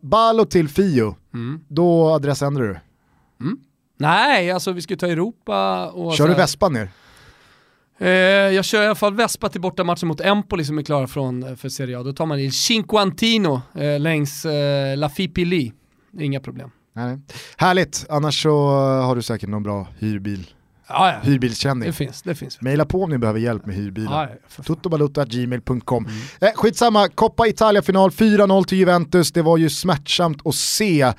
[0.00, 1.16] Ballo till Fio.
[1.34, 1.60] Mm.
[1.68, 2.78] Då adressändrar du.
[3.98, 6.14] Nej, alltså vi ska ta Europa och...
[6.14, 6.88] Kör du Vespa ner?
[8.00, 8.08] Eh,
[8.54, 11.54] jag kör i alla fall Vespa till bortamatchen mot Empoli som är klara från, eh,
[11.54, 12.02] för Serie A.
[12.02, 14.46] Då tar man i Cinquantino eh, längs
[14.96, 15.72] La Fipili.
[16.18, 16.70] Inga problem.
[16.92, 17.18] Nej, nej.
[17.56, 20.46] Härligt, annars så har du säkert någon bra hyrbil.
[20.88, 21.18] Ja, ja.
[21.24, 21.92] Det Hyrbilskänning.
[21.92, 22.60] finns, det finns.
[22.60, 24.28] Maila på om ni behöver hjälp med hyrbilar.
[24.28, 24.62] Ja, ja.
[24.62, 26.06] Tuttobalutta.gmail.com.
[26.06, 26.18] Mm.
[26.40, 29.32] Eh, skitsamma, Coppa Italia-final 4-0 till Juventus.
[29.32, 31.12] Det var ju smärtsamt att se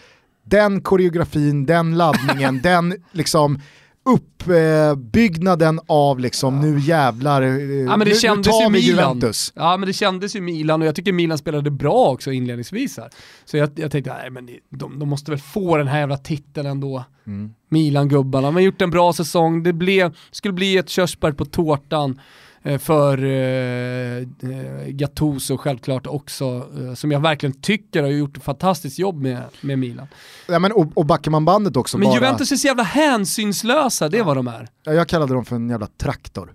[0.45, 3.59] den koreografin, den laddningen, den liksom
[4.03, 8.71] uppbyggnaden av liksom nu jävlar, eh, Ja men nu, det nu kändes tar ju vi
[8.71, 8.87] Milan.
[8.87, 9.53] Juventus.
[9.55, 13.09] Ja men det kändes ju Milan och jag tycker Milan spelade bra också inledningsvis här.
[13.45, 16.67] Så jag, jag tänkte, nej men de, de måste väl få den här jävla titeln
[16.67, 17.03] ändå.
[17.27, 17.53] Mm.
[17.69, 22.11] Milan-gubbarna, de har gjort en bra säsong, det blev, skulle bli ett körsbär på tårtan
[22.11, 22.15] eh,
[22.63, 28.99] för eh, eh, Gattuso självklart också, eh, som jag verkligen tycker har gjort ett fantastiskt
[28.99, 30.07] jobb med, med Milan.
[30.47, 34.09] Ja, men, och, och backar man bandet också Men bara, Juventus är så jävla hänsynslösa,
[34.09, 34.67] det är vad de är.
[34.83, 36.53] ja, jag kallade dem för en jävla traktor.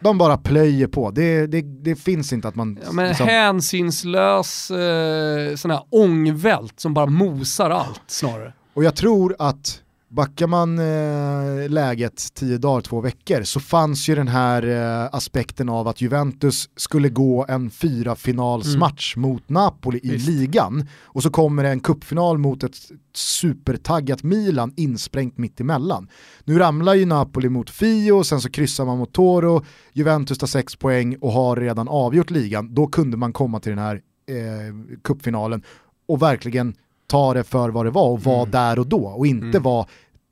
[0.00, 2.78] De bara plöjer på, det, det, det finns inte att man...
[2.84, 8.52] Ja, men liksom- hänsynslös eh, sån här ångvält som bara mosar allt snarare.
[8.74, 14.14] Och jag tror att backar man eh, läget tio dagar, två veckor så fanns ju
[14.14, 20.08] den här eh, aspekten av att Juventus skulle gå en fyra finalsmatch mot Napoli i
[20.08, 20.16] Mm.
[20.16, 20.28] Visst.
[20.28, 22.76] ligan och så kommer det en kuppfinal mot ett
[23.14, 26.08] supertaggat Milan insprängt mitt emellan.
[26.44, 30.76] Nu ramlar ju Napoli mot Fio, sen så kryssar man mot Toro, Juventus tar sex
[30.76, 32.74] poäng och har redan avgjort ligan.
[32.74, 33.94] Då kunde man komma till den här
[34.28, 35.62] eh, kuppfinalen
[36.08, 36.74] och verkligen
[37.08, 39.62] ta det för vad det var och vara där och då och inte Mm.
[39.62, 39.86] vara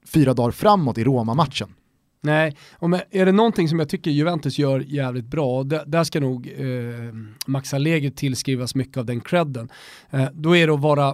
[0.07, 1.69] fyra dagar framåt i Roma-matchen.
[2.23, 6.05] Nej, och är det någonting som jag tycker Juventus gör jävligt bra, och där, där
[6.05, 6.65] ska nog eh,
[7.47, 9.69] Max Allegri tillskrivas mycket av den credden,
[10.11, 11.09] eh, då är det att vara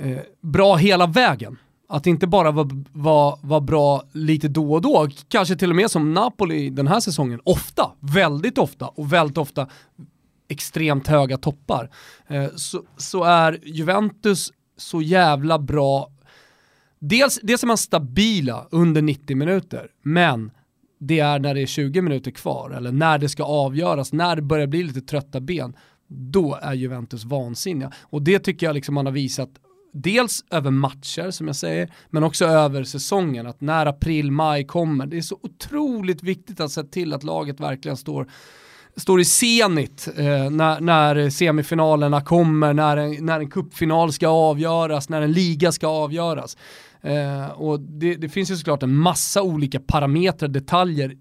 [0.00, 1.58] eh, bra hela vägen.
[1.88, 5.90] Att inte bara vara var, var bra lite då och då, kanske till och med
[5.90, 9.66] som Napoli den här säsongen, ofta, väldigt ofta och väldigt ofta
[10.48, 11.90] extremt höga toppar.
[12.26, 16.10] Eh, så, så är Juventus så jävla bra
[16.98, 20.50] Dels, dels är man stabila under 90 minuter, men
[20.98, 24.42] det är när det är 20 minuter kvar, eller när det ska avgöras, när det
[24.42, 25.76] börjar bli lite trötta ben,
[26.08, 27.92] då är Juventus vansinniga.
[28.02, 29.50] Och det tycker jag liksom man har visat
[29.92, 33.46] dels över matcher som jag säger, men också över säsongen.
[33.46, 37.60] Att när april, maj kommer, det är så otroligt viktigt att se till att laget
[37.60, 38.30] verkligen står
[38.98, 45.08] står i senit eh, när, när semifinalerna kommer, när en, när en kuppfinal ska avgöras,
[45.08, 46.56] när en liga ska avgöras.
[47.02, 51.16] Eh, och det, det finns ju såklart en massa olika parametrar, detaljer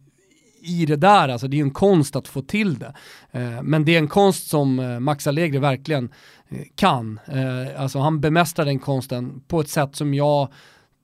[0.61, 2.93] i det där, alltså det är ju en konst att få till det.
[3.31, 6.09] Eh, men det är en konst som eh, Max Allegri verkligen
[6.49, 7.19] eh, kan.
[7.25, 10.49] Eh, alltså han bemästrar den konsten på ett sätt som jag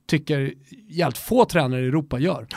[0.07, 0.53] tycker
[0.89, 2.47] jävligt få tränare i Europa gör.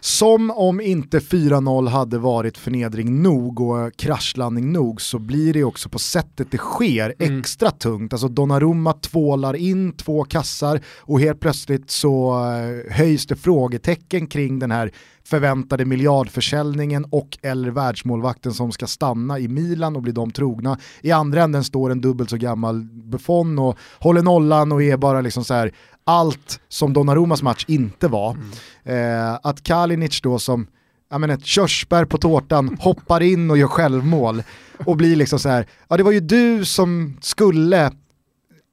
[0.00, 5.88] Som om inte 4-0 hade varit förnedring nog och kraschlandning nog så blir det också
[5.88, 7.40] på sättet det sker Mm.
[7.40, 8.12] extra tungt.
[8.12, 14.58] Alltså Donnarumma tvålar in två kassar och helt plötsligt så eh, höjs det frågetecken kring
[14.58, 14.92] den här
[15.24, 20.78] förväntade miljardförsäljningen och eller världsmålvakten som ska stanna i Milan och bli dem trogna.
[21.00, 25.20] I andra änden står en dubbelt så gammal Buffon och håller nollan och är bara
[25.20, 25.72] liksom så här
[26.08, 28.36] allt som Donnarummas match inte var.
[28.84, 30.66] Eh, att Kalinic då som
[31.10, 34.42] ja, men ett körsbär på tårtan hoppar in och gör självmål
[34.84, 37.92] och blir liksom så här, ja det var ju du som skulle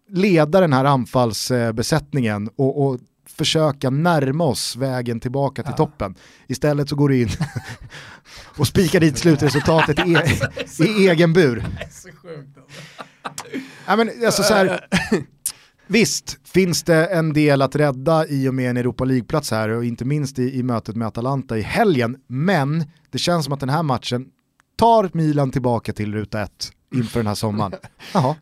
[0.10, 6.16] leda den här anfallsbesättningen och, och försöka närma oss vägen tillbaka till toppen.
[6.48, 7.30] Istället så går du in
[8.58, 10.14] och spikar dit slutresultatet i,
[10.84, 11.66] e i egen bur.
[13.88, 14.88] Ja, men, alltså, så här,
[15.88, 19.86] visst finns det en del att rädda i och med en Europa League-plats här och
[19.86, 22.18] inte minst i, i mötet med Atalanta i helgen.
[22.28, 24.26] Men det känns som att den här matchen
[24.76, 27.74] tar Milan tillbaka till ruta ett inför den här sommaren.
[28.14, 28.36] Jaha.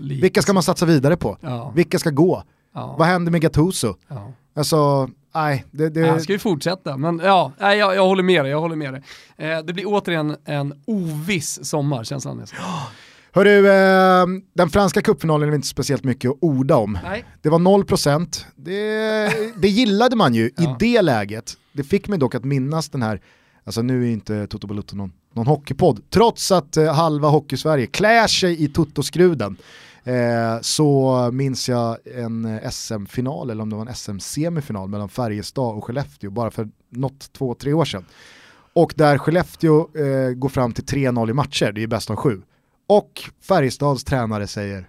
[0.00, 1.38] Vilka ska man satsa vidare på?
[1.40, 1.72] Ja.
[1.76, 2.42] Vilka ska gå?
[2.74, 2.96] Ja.
[2.98, 3.94] Vad händer med Gattuso?
[4.08, 4.32] Ja.
[4.56, 5.64] Alltså, nej.
[5.70, 8.50] Det, det, Han ska ju fortsätta, men ja, nej, jag, jag håller med dig.
[8.50, 9.02] Jag håller med dig.
[9.36, 12.56] Eh, det blir återigen en oviss sommar, är så.
[13.36, 16.98] Hörru, eh, den franska cupfinalen är inte speciellt mycket att orda om.
[17.04, 17.24] Nej.
[17.42, 20.62] Det var 0%, det, det gillade man ju Ja.
[20.62, 21.52] i det läget.
[21.72, 23.20] Det fick mig dock att minnas den här,
[23.64, 28.26] alltså nu är inte Toto Balutto någon, någon hockeypodd, trots att eh, halva hockeysverige klär
[28.26, 29.56] sig i Toto-skruden.
[30.04, 35.74] Eh, så minns jag en eh, SM-final, eller om det var en SM-semifinal mellan Färjestad
[35.76, 38.04] och Skellefteå bara för något, två, tre år sedan.
[38.72, 42.42] Och där Skellefteå eh, går fram till 3-0 i matcher, det är bäst av sju.
[42.86, 44.86] Och Färjestads tränare säger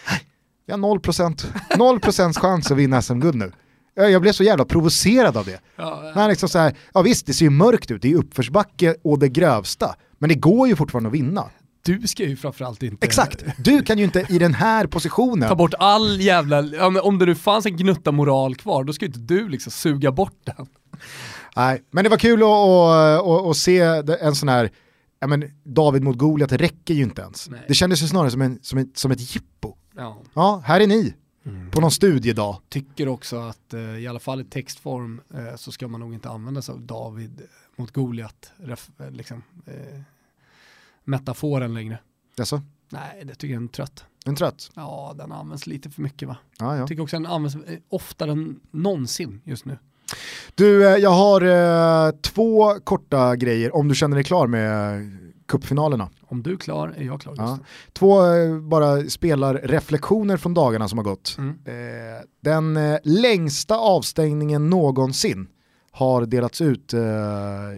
[0.66, 3.52] vi har 0%, 0% chans att vinna SM-guld nu.
[3.94, 5.60] Jag blev så jävla provocerad av det.
[5.76, 8.96] Ja, Men liksom så här, ja visst det ser ju mörkt ut, det är uppförsbacke
[9.04, 9.94] och det grövsta.
[10.18, 11.44] Men det går ju fortfarande att vinna.
[11.84, 15.54] du ska ju framförallt inte Exakt, du kan ju inte i den här positionen ta
[15.54, 19.06] bort all jävla, ja, om det nu fanns en gnutta moral kvar, då ska ju
[19.06, 20.66] inte du liksom suga bort den.
[21.56, 23.80] Nej, men det var kul att, att, att, att se
[24.20, 24.70] en sån här,
[25.24, 27.50] ja men David mot Goliat räcker ju inte ens.
[27.50, 27.64] Nej.
[27.68, 29.76] Det kändes ju snarare som, en, som, ett, som ett jippo.
[29.94, 30.22] Ja.
[30.34, 31.14] Ja, här är ni,
[31.70, 32.60] på någon studiedag.
[32.68, 36.28] Tycker också att eh, i alla fall i textform eh, så ska man nog inte
[36.28, 37.42] använda sig av David
[37.76, 38.52] mot Goliat,
[38.98, 40.00] eh, liksom, eh,
[41.04, 41.98] metaforen längre.
[42.38, 44.04] Alltså, Nej, det tycker jag är en trött.
[44.26, 44.70] en trött.
[44.74, 46.36] Ja, den används lite för mycket va?
[46.58, 46.76] Ja, ja.
[46.76, 49.78] Jag tycker också att den används eh, oftare än någonsin just nu.
[50.54, 55.00] Du, eh, jag har eh, två korta grejer om du känner dig klar med
[55.48, 56.08] cupfinalerna.
[56.26, 57.34] Om du är klar är jag klar.
[57.38, 57.58] Ja.
[57.92, 61.36] Två eh, bara spelarreflektioner från dagarna som har gått.
[61.38, 61.54] Mm.
[62.42, 65.48] Den längsta avstängningen någonsin
[65.90, 66.94] har delats ut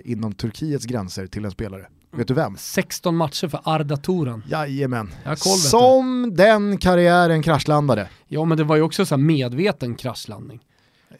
[0.05, 1.87] inom Turkiets gränser till en spelare.
[2.16, 2.57] Vet du vem?
[2.59, 4.43] 16 matcher för Arda Turan.
[4.49, 5.11] Jajamän.
[5.24, 5.37] Koll.
[5.59, 8.09] Som den karriären kraschlandade.
[8.28, 10.61] Ja men det var ju också så medveten kraschlandning.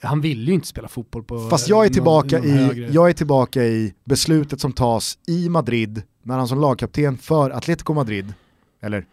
[0.03, 2.89] Han ville ju inte spela fotboll på Fast jag är, någon- tillbaka någon i, högre-
[2.93, 7.95] jag är tillbaka i beslutet som tas i Madrid när han som lagkapten för Atletico
[7.95, 8.35] Madrid,
[8.83, 9.05] eller eh,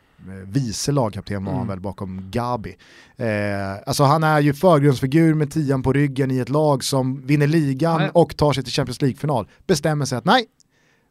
[0.47, 1.67] vice lagkapten var han Mm.
[1.69, 2.75] väl bakom Gabi.
[3.17, 3.27] Eh,
[3.85, 7.99] alltså han är ju förgrundsfigur med tian på ryggen i ett lag som vinner ligan
[8.01, 8.09] Nej.
[8.13, 9.47] och tar sig till Champions League-final.
[9.67, 10.45] Bestämmer sig att nej,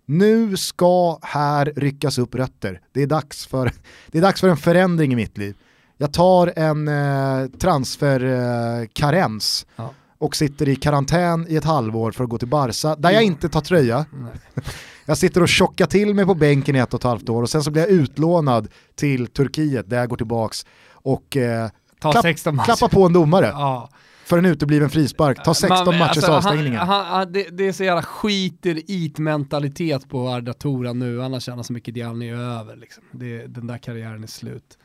[0.07, 2.81] nu ska här ryckas upp rötter.
[2.93, 3.73] Det är dags för,
[4.11, 5.55] det är dags för en förändring i mitt liv.
[6.03, 9.91] Jag tar en eh, transferkarens eh, Ja.
[10.19, 13.49] och sitter i karantän i ett halvår för att gå till Barca, där jag inte
[13.49, 14.05] tar tröja.
[14.13, 14.65] Nej.
[15.07, 17.51] Jag sitter och tjockar till mig på bänken i ett och ett halvt år och
[17.51, 21.69] sen så blir jag utlånad till Turkiet där jag går tillbaks och eh,
[22.01, 22.65] Ta klapp- 16 matcher.
[22.65, 23.89] klappar på en domare Ja.
[24.25, 26.85] För en utebliven frispark, ta 16 Man- matchers alltså, avstängningar.
[26.85, 31.33] Han, han, det, det är så jävla skiter it mentalitet på Arda Turan nu, han
[31.33, 33.05] har tjänat så mycket, är över liksom.
[33.13, 34.79] det, Den där karriären är slut.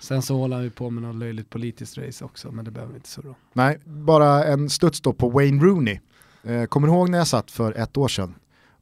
[0.00, 2.92] Sen så håller han ju på med något löjligt politiskt race också, men det behöver
[2.92, 3.34] vi inte surra.
[3.52, 6.00] Nej, bara en studs då på Wayne Rooney.
[6.44, 8.34] Eh, kommer ihåg när jag satt för ett år sedan?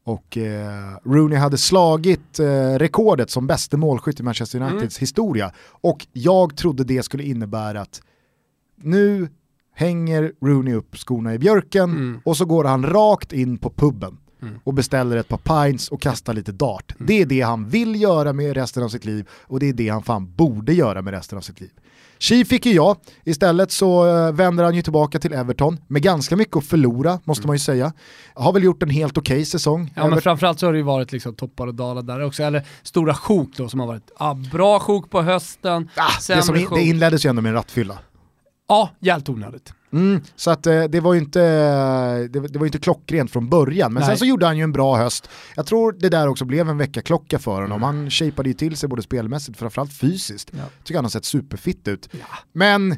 [0.05, 5.53] Och eh, Rooney hade slagit eh, rekordet som bäste målskytt i Manchester Uniteds historia.
[5.71, 8.03] Och jag trodde det skulle innebära att
[8.77, 9.29] nu
[9.81, 12.21] hänger Rooney upp skorna i björken Mm.
[12.25, 14.55] och så går han rakt in på puben Mm.
[14.65, 16.95] och beställer ett par pints och kastar lite dart.
[16.99, 19.89] Det är det han vill göra med resten av sitt liv och det är det
[19.89, 21.71] han fan borde göra med resten av sitt liv.
[22.19, 26.37] Chi fick ju jag, istället så eh, vänder han ju tillbaka till Everton med ganska
[26.37, 27.93] mycket att förlora måste man ju säga.
[28.35, 29.93] Har väl gjort en helt okej säsong.
[29.97, 32.67] Ja men framförallt så har det ju varit liksom toppar och dalar där också, eller
[32.83, 36.67] stora sjok då som har varit, ja, bra sjok på hösten, ah, det, som in,
[36.75, 37.99] det inleddes ju ändå med en rattfylla.
[38.71, 39.73] Ja, jävligt onödigt.
[39.93, 41.41] Mm, så att eh, det var ju inte,
[42.29, 44.09] det, det var inte klockrent från början, men Nej.
[44.09, 45.29] sen så gjorde han ju en bra höst.
[45.57, 47.83] Jag tror det där också blev en veckaklocka för honom.
[47.83, 50.51] Han shapeade ju till sig både spelmässigt, framförallt fysiskt.
[50.53, 50.63] Ja.
[50.85, 52.09] Tycker han har sett superfitt ut.
[52.53, 52.97] Men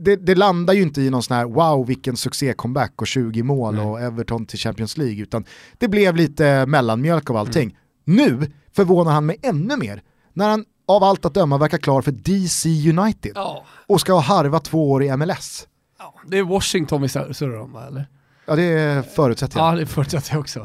[0.00, 3.74] det, det landar ju inte i någon sån här wow vilken succé-comeback och 20 mål
[3.74, 3.84] Nej.
[3.84, 5.44] och Everton till Champions League, utan
[5.78, 7.76] det blev lite mellanmjölk av allting.
[8.06, 8.38] Mm.
[8.40, 10.02] Nu förvånar han mig ännu mer
[10.32, 13.64] när han av allt att döma verkar klar för DC United Ja.
[13.86, 15.68] och ska ha harvat två år i MLS.
[15.98, 16.14] ja.
[16.26, 18.06] Det är Washington vi sur- surrar om eller?
[18.46, 19.72] Ja det förutsätter jag.
[19.74, 20.60] Ja, det förutsätter jag också.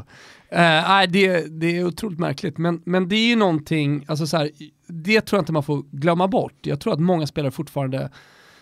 [0.48, 4.36] Eh, nej, det, det är otroligt märkligt, men, men det är ju någonting, alltså så
[4.36, 4.50] här,
[4.86, 6.54] det tror jag inte man får glömma bort.
[6.62, 8.10] Jag tror att många spelare fortfarande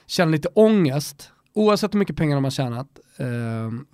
[0.06, 2.86] känner lite ångest, oavsett hur mycket pengar de har tjänat,
[3.16, 3.26] eh,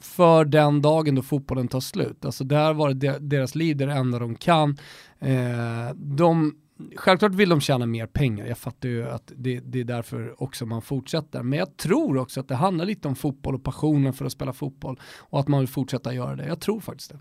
[0.00, 2.24] för den dagen då fotbollen tar slut.
[2.24, 4.76] Alltså det har varit de, deras liv, det är det enda de kan.
[5.20, 6.54] Eh, de,
[6.96, 10.66] självklart vill de tjäna mer pengar, jag fattar ju att det, det är därför också
[10.66, 11.42] man fortsätter.
[11.42, 14.52] Men jag tror också att det handlar lite om fotboll och passionen för att spela
[14.52, 16.46] fotboll och att man vill fortsätta göra det.
[16.46, 17.18] Jag tror faktiskt det.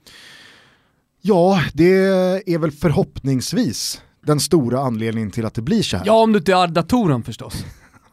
[1.22, 1.96] Ja, det
[2.54, 6.06] är väl förhoppningsvis den stora anledningen till att det blir så här.
[6.06, 7.66] Ja, om du inte är Arda Toran förstås.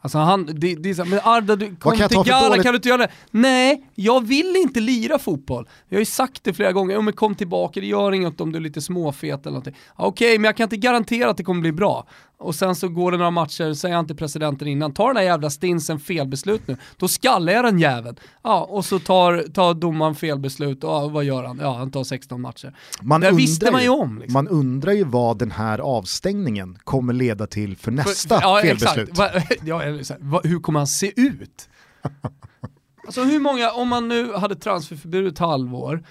[0.05, 2.71] Alltså han, det, det är så, här, men Arda, du, kom kan till Gala, kan
[2.71, 3.11] du inte göra det?
[3.31, 5.67] Nej, jag vill inte lira fotboll.
[5.89, 8.57] Jag har ju sagt det flera gånger, men kom tillbaka, det gör inget om du
[8.57, 9.75] är lite småfet eller någonting.
[9.95, 12.07] Okej, men jag kan inte garantera att det kommer bli bra.
[12.37, 15.23] Och sen så går det några matcher, säger han till presidenten innan, ta den här
[15.23, 18.15] jävla stinsen felbeslut nu, då skallar jag den jäveln.
[18.43, 21.59] Ja, och så tar, tar domaren felbeslut, och ja, vad gör han?
[21.61, 22.75] Ja, han tar 16 matcher.
[23.01, 24.19] Man det visste man ju om.
[24.19, 24.33] Liksom.
[24.33, 29.09] Man undrar ju vad den här avstängningen kommer leda till för nästa ja, felbeslut.
[29.09, 29.53] Exakt.
[29.65, 29.79] Ja,
[30.43, 31.69] hur kommer han se ut?
[33.05, 36.03] alltså hur många, om man nu hade transferförbud ett halvår,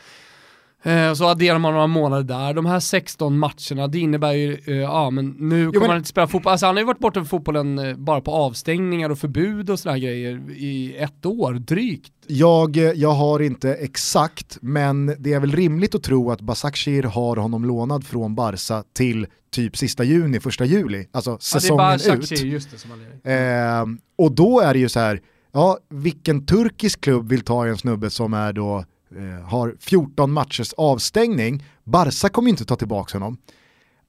[1.17, 5.11] så adderar man några månader där, de här 16 matcherna, det innebär ju, eh, ja
[5.11, 7.79] men nu kommer han inte spela fotboll, alltså han har ju varit borta från fotbollen
[7.79, 12.13] eh, bara på avstängningar och förbud och sådana grejer i ett år, drygt.
[12.27, 17.37] Jag, jag har inte exakt, men det är väl rimligt att tro att Basakshir har
[17.37, 22.43] honom lånad från Barca till typ sista juni, första juli, alltså säsongen ja, ut.
[22.43, 22.91] Just det, som.
[23.25, 25.21] Eh, och då är det ju så här,
[25.53, 28.85] ja, vilken turkisk klubb vill ta en snubbe som är då,
[29.17, 33.39] eh, har 14 matchers avstängning, Barca kommer inte ta tillbaka honom.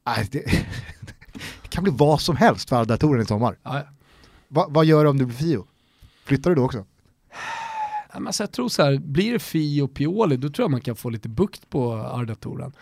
[0.05, 0.39] Nej, det,
[1.61, 3.57] det kan bli vad som helst för Arda Toren i sommar.
[3.63, 3.83] Ja, ja.
[4.47, 5.65] Va, vad gör du om du blir Fio?
[6.25, 6.85] Flyttar du då också?
[8.13, 10.71] Ja, men alltså jag tror så här, blir det Fi och Pioli, då tror jag
[10.71, 12.73] man kan få lite bukt på Arda Toran.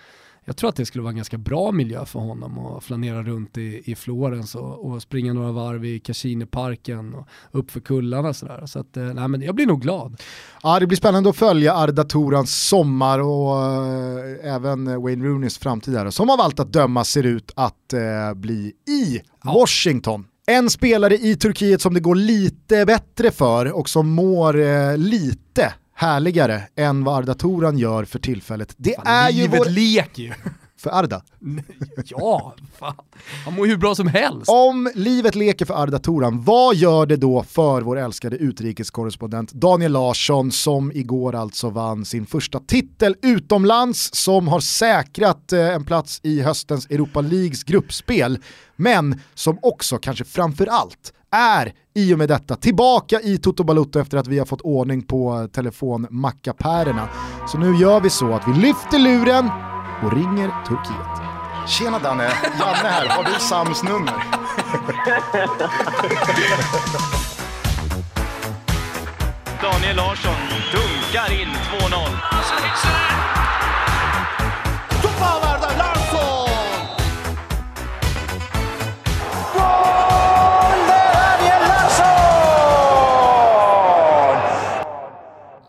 [0.45, 3.57] Jag tror att det skulle vara en ganska bra miljö för honom att flanera runt
[3.57, 8.65] i, i Florens och, och springa några varv i Cascineparken och upp för kullarna sådär.
[8.65, 10.21] Så att, eh, nej men jag blir nog glad.
[10.63, 15.95] Ja, det blir spännande att följa Arda Torans sommar och eh, även Wayne Rooneys framtid
[15.95, 20.25] här, som av allt att döma ser ut att eh, bli i Washington.
[20.47, 25.73] En spelare i Turkiet som det går lite bättre för och som mår eh, lite
[26.03, 28.73] härligare än vad Arda Toran gör för tillfället.
[28.77, 29.65] Det är ju vår...
[29.65, 30.33] leker ju.
[30.83, 31.21] För Arda.
[32.05, 32.95] ja, fan.
[33.45, 34.49] Han mår ju hur bra som helst.
[34.49, 39.91] Om livet leker för Arda Toran, vad gör det då för vår älskade utrikeskorrespondent Daniel
[39.91, 46.19] Larsson som igår alltså vann sin första titel utomlands som har säkrat eh, en plats
[46.23, 48.39] i höstens Europa Leagues gruppspel
[48.75, 53.99] men som också kanske framför allt är i och med detta tillbaka i Toto Balutto
[53.99, 57.09] efter att vi har fått ordning på telefonmackapärerna.
[57.47, 59.72] Så nu gör vi så att vi lyfter luren
[60.05, 61.21] och ringer Turkiet.
[61.67, 62.23] Tjena Danne,
[62.59, 63.07] Janne här.
[63.07, 64.13] Har du Sams nummer?
[69.61, 70.35] Daniel Larsson
[70.71, 71.49] dunkar in
[71.79, 72.33] 2-0.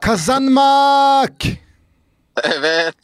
[0.00, 1.60] Kazanmak!
[2.42, 2.94] Jag vet.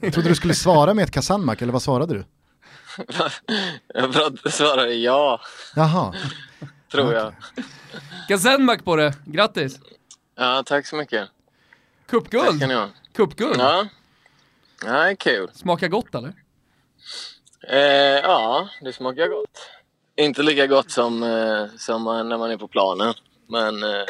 [0.00, 2.24] Jag trodde du skulle svara med ett Kazanmak, eller vad svarade du?
[3.94, 5.40] Jag svarade ja,
[5.76, 6.14] Jaha.
[6.92, 7.34] tror jag.
[8.28, 9.78] Gazenmak på det, grattis.
[10.36, 11.28] Ja, tack så mycket.
[12.06, 12.62] Cupguld.
[13.12, 13.56] Cupguld.
[13.58, 13.86] Ja.
[14.84, 15.50] ja, det är kul.
[15.54, 16.32] Smakar gott eller?
[17.68, 19.70] Eh, ja, det smakar gott.
[20.16, 23.14] Inte lika gott som, eh, som när man är på planen.
[23.48, 24.04] Men eh,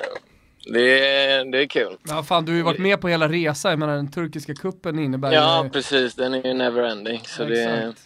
[0.73, 1.97] det, är, det är kul.
[2.09, 4.99] Ja fan du har ju varit med på hela resan, jag menar den turkiska kuppen
[4.99, 5.71] innebär Ja, ju...
[5.71, 6.15] precis.
[6.15, 7.23] Den är ju never ending.
[7.27, 8.03] Så det, Exakt.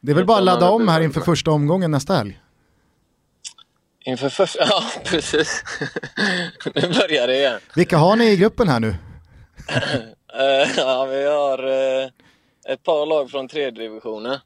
[0.00, 2.40] Det är väl bara att ladda om här inför första omgången nästa helg.
[4.04, 4.64] inför första...
[4.68, 5.64] Ja, precis.
[6.74, 7.60] nu börjar det igen.
[7.76, 8.94] Vilka har ni i gruppen här nu?
[10.34, 12.08] Eh, ja, vi har eh,
[12.68, 14.38] ett par lag från tredje divisionen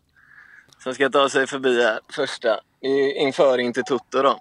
[0.82, 2.60] som ska ta sig förbi här första
[3.20, 4.40] inför inte Toto då.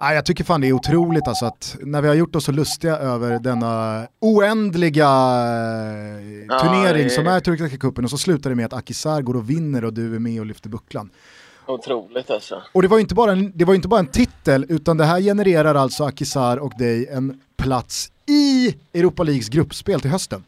[0.00, 2.52] Ah, jag tycker fan det är otroligt alltså att när vi har gjort oss så
[2.52, 8.50] lustiga över denna oändliga eh, Ja, turnering det- som är Turkiska cupen och så slutar
[8.50, 11.10] det med att Akisar går och vinner och du är med och lyfter bucklan.
[11.66, 12.62] Otroligt alltså.
[12.72, 14.96] Och det var ju inte bara en, det var ju inte bara en titel utan
[14.96, 20.44] det här genererar alltså Akisar och dig en plats i Europa Leagues gruppspel till hösten.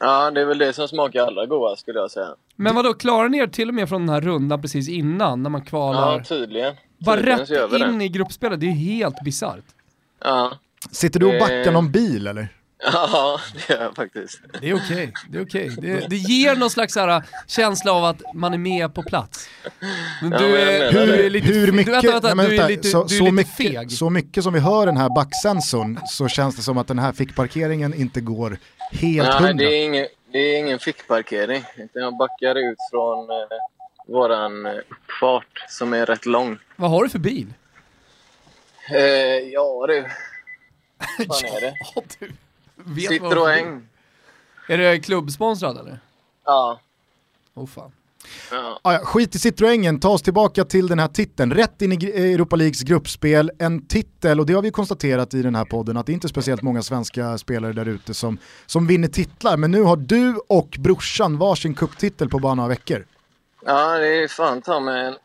[0.00, 2.28] Ja, det är väl det som smakar allra godast skulle jag säga.
[2.56, 5.50] Men vadå, klarar ni er till och med från den här rundan precis innan när
[5.50, 6.12] man kvalar?
[6.18, 6.74] Ja, tydligen.
[7.04, 7.50] Bara rätt
[7.80, 8.04] in det.
[8.04, 9.64] i gruppspelet, det är ju helt bisarrt.
[10.24, 10.58] Ja.
[10.90, 12.48] Sitter du och backar någon bil eller?
[12.92, 14.40] Ja, det gör jag faktiskt.
[14.60, 15.70] Det är okej, det är okej.
[15.78, 19.48] Det, det ger någon slags här, känsla av att man är med på plats.
[20.22, 21.26] Men du men är, du det.
[21.26, 23.14] är lite, hur du- mycket, vänta, vänta, nej, men du är vänta, lite, så, du
[23.14, 23.92] är så, lite mycket, feg.
[23.92, 27.12] så mycket som vi hör den här backsensorn så känns det som att den här
[27.12, 28.58] fickparkeringen inte går
[28.92, 29.52] helt Nej, hundra.
[29.52, 31.64] det är ingen, det är ingen fickparkering.
[31.92, 33.36] Jag backar ut från eh,
[34.12, 36.58] våran eh, uppfart som är rätt lång.
[36.76, 37.54] Vad har du för bil?
[38.90, 39.00] Eh,
[39.52, 40.00] ja du.
[41.26, 41.74] Vad fan är det?
[41.94, 42.26] Ja, du
[42.94, 43.10] vet.
[43.10, 43.82] Citroën.
[44.68, 45.98] Är det klubbsponsrad eller?
[46.44, 46.80] Ja.
[47.54, 47.92] Oh fan.
[48.50, 48.80] ja.
[48.82, 51.52] Ah, ja, skit i Citroengen, ta oss tillbaka till den här titeln.
[51.54, 55.42] Rätt in i gr- Europa Leagues gruppspel, en titel, och det har vi konstaterat i
[55.42, 58.86] den här podden, att det inte är speciellt många svenska spelare där ute som, som
[58.86, 59.56] vinner titlar.
[59.56, 63.06] Men nu har du och brorsan varsin kupptitel på bara några veckor.
[63.64, 65.16] Ja, det är fan ta med en,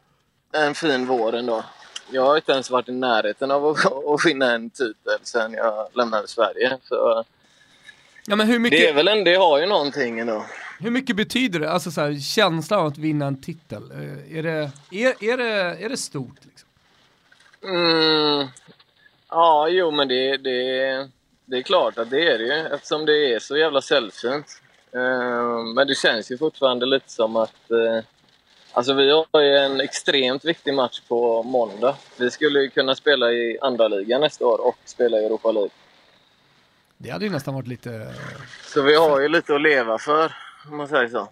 [0.51, 1.63] en fin vår ändå.
[2.11, 5.87] Jag har inte ens varit i närheten av att, att vinna en titel sen jag
[5.93, 6.77] lämnade Sverige.
[6.83, 7.23] Så
[8.29, 10.45] Ja, men hur, det, är mycket, väl en, det har ju någonting ändå.
[10.79, 13.91] hur mycket betyder det, alltså så här, känslan av att vinna en titel?
[13.91, 16.35] Eh, Är det, är, är det, är det stort?
[16.45, 16.69] Liksom?
[17.63, 18.47] Mm.
[19.29, 21.09] Ja, jo men det, det,
[21.45, 24.61] det är klart att det är det ju eftersom det är så jävla sällsynt.
[24.91, 27.71] Eh, Men det känns ju fortfarande lite som att...
[28.77, 31.95] Alltså vi har ju en extremt viktig match på måndag.
[32.19, 35.69] Vi skulle ju kunna spela i andra ligan nästa år och spela i Europa League.
[36.97, 38.13] Det hade ju nästan varit lite...
[38.73, 40.33] Så vi har ju lite att leva för,
[40.71, 41.27] om man säger så.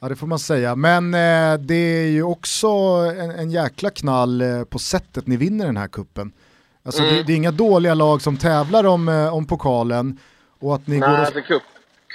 [0.00, 2.68] Ja det får man säga, men eh, det är ju också
[3.18, 6.32] en, en jäkla knall eh, på sättet ni vinner den här kuppen.
[6.82, 7.14] Alltså Mm.
[7.14, 10.18] det, det är inga dåliga lag som tävlar om, eh, om pokalen
[10.60, 11.24] och att ni Nej, går och...
[11.24, 11.62] alltså, kupp,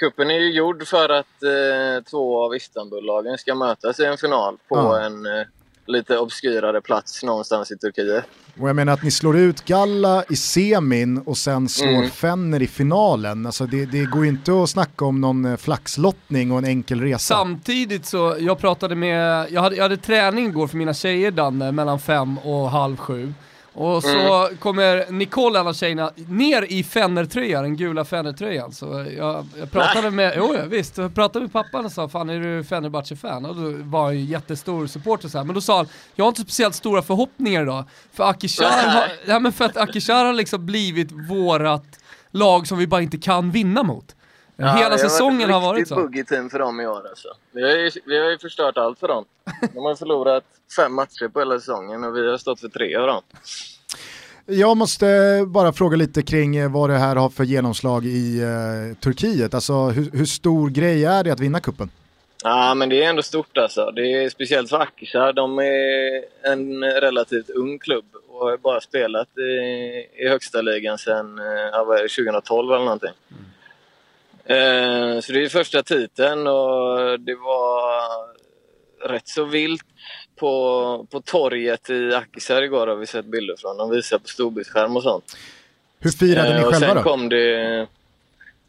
[0.00, 4.56] kuppen är ju gjord för att eh, två av Istanbullagen ska mötas i en final
[4.68, 5.00] på Ja.
[5.00, 5.46] en eh,
[5.86, 8.24] lite obskyrare plats någonstans i Turkiet.
[8.60, 12.10] Och jag menar att ni slår ut Galla i semin och sen slår Mm.
[12.10, 13.46] Fenner i finalen.
[13.46, 17.00] Alltså det, det går ju inte att snacka om någon eh, flaxlottning och en enkel
[17.00, 17.34] resa.
[17.34, 21.72] Samtidigt så, jag pratade med, jag hade, jag hade träning igår för mina tjejer Danne,
[21.72, 23.32] mellan fem och halv sju.
[23.80, 28.72] Och så kommer Nicole, en av tjejerna, ner i Fenner-tröjan, den gula Fenner-tröjan.
[28.72, 32.40] Så jag, jag pratade med, jo visst, jag pratade med pappan och sa fan är
[32.40, 33.44] du Fenerbahce-fan?
[33.44, 35.44] Och då var han ju jättestor supporter så här.
[35.44, 37.84] Men då sa han, jag har inte speciellt stora förhoppningar idag.
[38.12, 41.98] För Akishar har, ja, men för att Akishar har liksom blivit vårat
[42.30, 44.14] lag som vi bara inte kan vinna mot.
[44.60, 45.94] Hela säsongen har varit ett så.
[45.94, 47.28] riktigt buggy team för dem i år alltså.
[47.52, 49.24] Vi har, ju, vi har ju förstört allt för dem.
[49.74, 50.44] De har förlorat
[50.76, 53.22] fem matcher på hela säsongen och vi har stått för tre av dem.
[54.46, 55.06] Jag måste
[55.46, 59.54] bara fråga lite kring eh, vad det här har för genomslag i eh, Turkiet.
[59.54, 61.90] Alltså hur, hur stor grej är det att vinna kuppen?
[62.44, 63.90] Ja, men det är ändå stort alltså.
[63.90, 65.32] Det är speciellt för Akishar.
[65.32, 69.42] De är en relativt ung klubb och har bara spelat i,
[70.24, 73.10] i högsta ligan sedan eh, ja, vad är det, 2012 eller någonting.
[74.44, 77.90] Eh, så det är första titeln och det var
[79.08, 79.84] rätt så vilt
[80.36, 83.76] på, på torget i Akishar igår har vi sett bilder från.
[83.76, 85.36] De visar på storbildsskärm och sånt.
[85.98, 87.02] Hur firade ni Eh, och själva sen då?
[87.02, 87.86] kom det...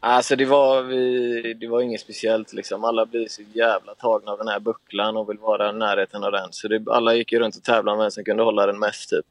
[0.04, 2.84] Alltså det var, vi, det var inget speciellt liksom.
[2.84, 6.32] Alla blir så jävla tagna av den här bucklan och vill vara i närheten av
[6.32, 6.48] den.
[6.50, 9.10] Så det, alla gick ju runt och tävlade om vem som kunde hålla den mest
[9.10, 9.26] typ.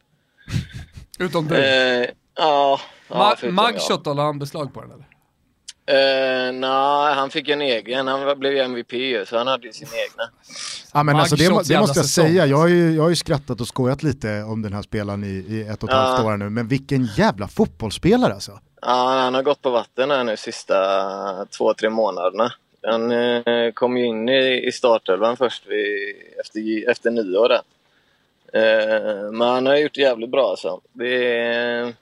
[1.19, 1.55] Utom du.
[1.55, 3.51] Eh, ja, ja, Ma-.
[3.51, 5.05] Mugshot då, la han beslag på den eller?
[5.85, 8.07] Eh, Nej, han fick en egen.
[8.07, 10.29] Han blev MVP så han hade ju sin egna.
[10.93, 13.61] Ja, men alltså, det, det måste jag säga, jag har, ju, jag har ju skrattat
[13.61, 16.01] och skojat lite om den här spelaren i, i ett och ett Ja.
[16.01, 18.59] halvt år nu, men vilken jävla fotbollsspelare alltså.
[18.81, 22.51] Ja, han har gått på vatten här nu sista två, tre månaderna.
[22.87, 27.53] Han eh, kom ju in i, i startelvan först vid, efter, efter nyår.
[28.53, 30.81] Eh, men han har gjort det jävligt bra alltså.
[30.93, 31.93] Det är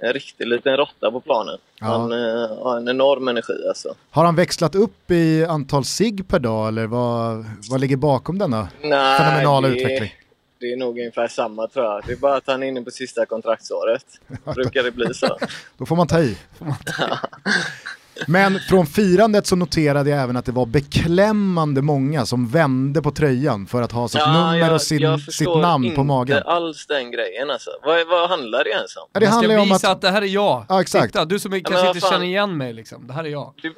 [0.00, 1.58] en riktig liten råtta på planen.
[1.80, 1.86] Ja.
[1.86, 3.94] Han eh, har en enorm energi alltså.
[4.10, 8.68] Har han växlat upp i antal sig per dag eller vad, vad ligger bakom denna
[8.82, 10.12] Nej, fenomenala det, utveckling?
[10.60, 12.02] Det är nog ungefär samma tror jag.
[12.06, 14.04] Det är bara att han är inne på sista kontraktsåret.
[14.54, 15.38] Brukar det bli så.
[15.78, 16.38] Då får man ta i.
[18.26, 23.10] Men från firandet så noterade jag även att det var beklämmande många som vände på
[23.10, 26.36] tröjan för att ha sitt nummer och sin, sitt förstår namn på magen.
[26.36, 27.70] inte alls den grejen alltså.
[27.82, 29.02] Vad, vad handlar det ens om?
[29.12, 29.94] Ja, det Jag handlar ska om visa att...
[29.94, 30.00] att...
[30.00, 30.64] det här är jag.
[30.68, 31.06] Ja, exakt.
[31.06, 32.10] Titta, du som kanske men vad inte fan.
[32.12, 33.06] känner igen mig liksom.
[33.06, 33.52] Det här är jag.
[33.62, 33.72] Det,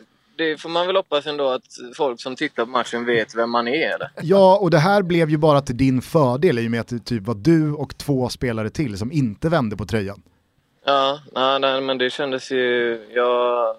[0.44, 1.62] det får man väl hoppas ändå att
[1.96, 4.10] folk som tittar på matchen vet vem man är eller?
[4.22, 6.98] Ja, och det här blev ju bara till din fördel i och med att det
[6.98, 10.22] typ var du och två spelare till som inte vände på tröjan.
[10.86, 12.98] Ja, nej, nej, men det kändes ju...
[13.14, 13.76] Jag,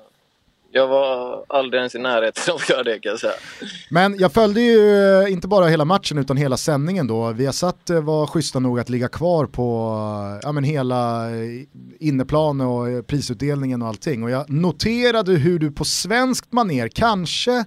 [0.74, 3.34] jag var aldrig ens i närheten av att göra det kan jag säga.
[3.90, 7.32] Men jag följde ju eh, inte bara hela matchen utan hela sändningen då.
[7.32, 9.96] Vi har satt eh, var schyssta nog att ligga kvar på
[10.34, 11.28] eh, ja, men hela
[12.00, 14.24] inneplan och prisutdelningen och allting.
[14.24, 17.66] Och jag noterade hur du på svenskt maner kanske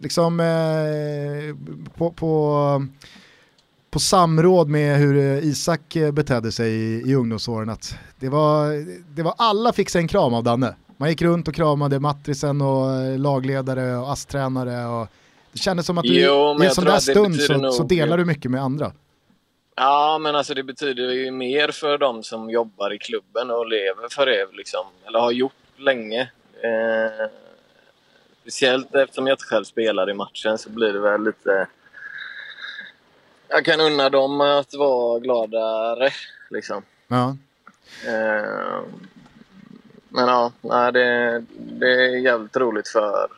[0.00, 1.56] liksom eh,
[1.96, 2.86] på, på,
[3.90, 9.34] på samråd med hur Isak betedde sig i, i ungdomsåren att det var, det var
[9.38, 10.74] alla fick sig en kram av Danne.
[10.96, 14.86] Man gick runt och kramade matrisen och eh, lagledare och ASS-tränare.
[14.86, 15.08] Och
[15.52, 17.74] det kändes som att du, jo, i en sån där stund så, nog...
[17.74, 18.92] så delar du mycket med andra.
[19.74, 24.08] Ja, men alltså det betyder ju mer för de som jobbar i klubben och lever
[24.10, 24.86] för det, liksom.
[25.06, 26.20] eller har gjort länge.
[26.62, 27.26] Eh,
[28.42, 31.66] speciellt eftersom jag inte själv spelar i matchen så blir det väl lite...
[33.48, 36.10] Jag kan unna dem att vara gladare,
[36.50, 36.82] liksom.
[37.08, 37.36] Ja.
[38.06, 38.80] Eh,
[40.12, 43.28] men ja, nej, det, det är jävligt roligt för,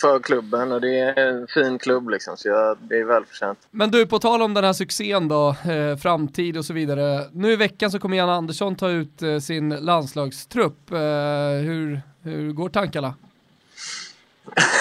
[0.00, 3.58] för klubben och det är en fin klubb liksom, så jag, det är välförtjänt.
[3.70, 7.28] Men du, på tal om den här succén då, eh, framtid och så vidare.
[7.32, 10.92] Nu i veckan så kommer Jan Andersson ta ut eh, sin landslagstrupp.
[10.92, 10.98] Eh,
[11.62, 13.14] hur, hur går tankarna?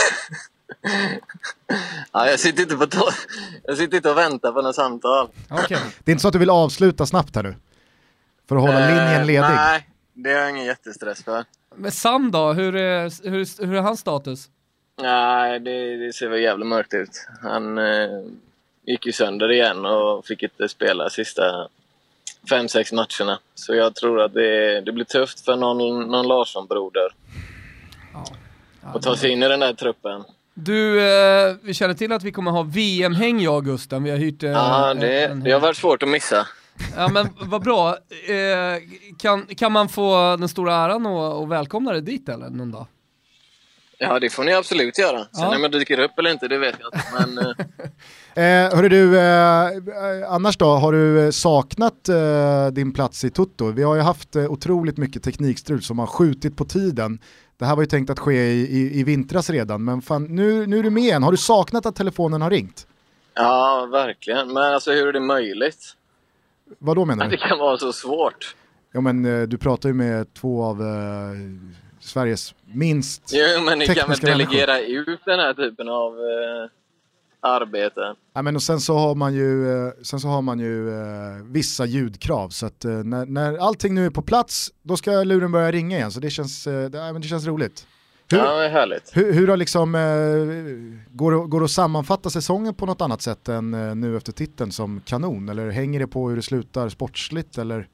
[2.11, 2.87] ja, jag, sitter inte på
[3.63, 5.29] jag sitter inte och väntar på något samtal.
[5.51, 5.79] Okay.
[6.03, 7.55] Det är inte så att du vill avsluta snabbt här nu?
[8.49, 9.41] För att hålla linjen ledig?
[9.41, 9.87] Nej,
[10.17, 11.45] det har jag ingen jättestress för.
[11.75, 14.49] Men Sam då, hur är, hur, hur är hans status?
[15.01, 17.27] Nej, det, det ser väl jävligt mörkt ut.
[17.41, 18.09] Han eh,
[18.85, 21.67] gick ju sönder igen och fick inte spela sista
[22.49, 23.39] fem, sex matcherna.
[23.55, 27.09] Så jag tror att det, det blir tufft för någon, någon Larsson-broder.
[28.13, 28.25] Ja.
[28.81, 30.23] Ja, att ta sig in i den där truppen.
[30.53, 34.03] Du, eh, vi känner till att vi kommer ha VM-häng jag och Gusten.
[34.03, 34.43] Vi har hyrt...
[34.43, 36.47] Eh, ja, det, det har varit svårt att missa.
[36.95, 37.89] Ja men vad bra.
[38.27, 38.81] Eh,
[39.19, 42.87] kan, kan man få den stora äran och, och välkomna dig dit eller någon dag?
[43.99, 45.17] Ja det får ni absolut göra.
[45.17, 45.55] Sen ja.
[45.55, 47.05] om jag dyker upp eller inte det vet jag inte.
[47.19, 48.65] Men, eh.
[48.65, 53.71] eh, hörru du, eh, annars då, har du saknat eh, din plats i Tutto?
[53.71, 57.19] Vi har ju haft eh, otroligt mycket teknikstrul som har skjutit på tiden.
[57.57, 60.67] Det här var ju tänkt att ske i, i, i vintras redan, men fan, nu,
[60.67, 61.23] nu är du med igen.
[61.23, 62.87] Har du saknat att telefonen har ringt?
[63.33, 64.53] Ja, verkligen.
[64.53, 65.96] Men alltså hur är det möjligt?
[66.79, 67.31] Vad då menar du?
[67.31, 68.55] Det kan vara så svårt.
[68.91, 70.87] Ja men eh, du pratar ju med två av eh,
[71.99, 75.13] Sveriges minst Jo men ni kan väl delegera människor.
[75.13, 76.69] ut den här typen av eh,
[77.41, 78.15] arbete.
[78.33, 81.43] Ja, men och sen så har man ju, eh, sen så har man ju eh,
[81.43, 85.51] vissa ljudkrav så att eh, när, när allting nu är på plats då ska luren
[85.51, 87.87] börja ringa igen så det känns, det, men det känns roligt.
[88.31, 89.11] Hur, ja, det är härligt.
[89.13, 93.49] Hur, hur har liksom, eh, går, går det att sammanfatta säsongen på något annat sätt
[93.49, 95.49] än eh, nu efter titeln som kanon?
[95.49, 97.57] Eller hänger det på hur det slutar sportsligt?
[97.57, 97.87] Eller?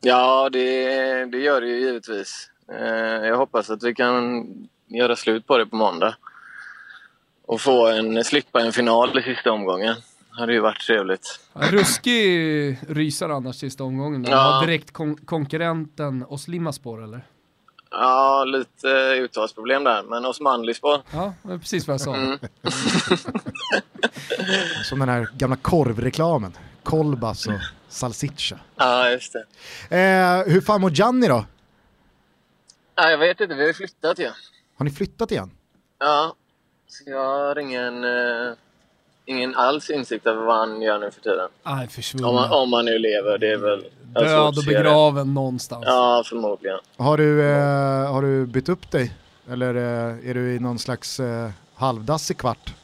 [0.00, 0.84] Ja, det,
[1.24, 2.50] det gör det ju givetvis.
[2.72, 4.46] Eh, jag hoppas att vi kan
[4.86, 6.14] göra slut på det på måndag.
[7.46, 9.94] Och få en, slippa en final i sista omgången.
[10.30, 11.40] Det hade ju varit trevligt.
[11.54, 14.24] ruskig rysare annars sista omgången.
[14.28, 14.62] Ja.
[14.66, 17.26] direkt kon konkurrenten och slimma spår eller?
[17.92, 21.02] Ja, lite uttalsproblem där, men Osmanli-spår.
[21.10, 22.14] Ja, det är precis vad jag sa.
[22.14, 22.38] Mm.
[24.84, 26.56] Som den här gamla korvreklamen.
[26.82, 28.58] Kolbas och salsiccia.
[28.76, 29.44] Ja, just det.
[29.96, 31.44] Eh, hur fan mår Gianni då?
[32.94, 34.34] Ja, jag vet inte, vi har ju flyttat igen.
[34.76, 35.50] Har ni flyttat igen?
[35.98, 36.34] Ja,
[36.88, 38.04] så jag har ingen...
[38.04, 38.52] Eh
[39.32, 41.48] ingen alls insikt över vad han gör nu för tiden.
[41.62, 41.88] Nej,
[42.24, 43.84] om, han, om han nu lever, det är väl...
[44.02, 45.84] Död och begraven någonstans.
[45.86, 46.78] Ja, förmodligen.
[46.96, 49.12] Har du, eh, har du bytt upp dig?
[49.50, 52.74] Eller eh, är du i någon slags eh, halvdassig kvart?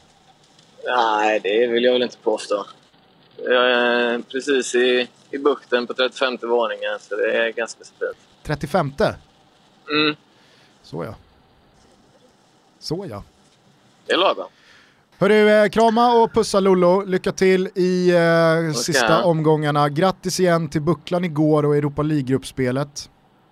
[0.85, 2.65] Nej, det vill jag väl inte påstå.
[3.37, 8.17] Jag är precis i, i bukten på 35 våningen, så det är ganska fint.
[8.43, 8.93] 35?
[9.89, 10.15] Mm.
[10.83, 11.15] Så ja.
[12.79, 13.23] Så ja.
[14.05, 14.47] Det är lagom.
[15.21, 17.03] Hörru, eh, krama och pussa Lollo.
[17.05, 19.89] Lycka till i eh, sista omgångarna.
[19.89, 23.09] Grattis igen till bucklan igår och Europa League-gruppspelet.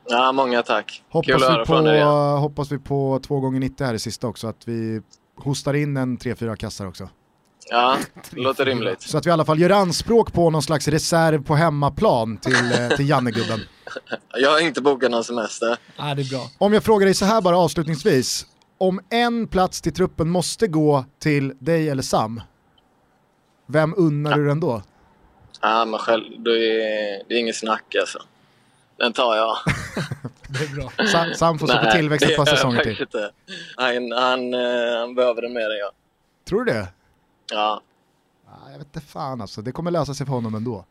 [0.09, 1.03] Ja, många tack.
[1.09, 2.39] Hoppas Kul höra på.
[2.39, 5.01] Hoppas vi på två gånger 90 här i sista också, att vi
[5.38, 7.09] hostar in en 3-4 kassar också.
[7.70, 7.97] Ja,
[8.32, 9.01] det låter rimligt.
[9.01, 12.72] Så att vi i alla fall gör anspråk på någon slags reserv på hemmaplan till,
[12.72, 13.59] eh, till Jannegubben.
[14.36, 15.78] Jag har inte bokat någon semester.
[15.97, 16.49] Ja, det är bra.
[16.57, 18.45] Om jag frågar dig så här bara avslutningsvis
[18.78, 22.41] om en plats till truppen måste gå till dig eller Sam,
[23.65, 24.38] vem unnar ja.
[24.38, 24.82] du den då?
[25.61, 28.19] Ja, men själv, det är, det är inget snack alltså.
[28.97, 29.57] Den tar jag.
[30.47, 31.07] det är bra.
[31.07, 33.01] Sam, Sam får stå på tillväxt ett par säsonger till.
[33.01, 33.32] Inte.
[33.75, 35.91] Han, han, eh, han behöver det mer än jag.
[36.47, 36.88] Tror du det?
[37.51, 37.82] Ja.
[38.71, 40.86] Jag vet inte fan alltså, det kommer lösa sig för honom ändå.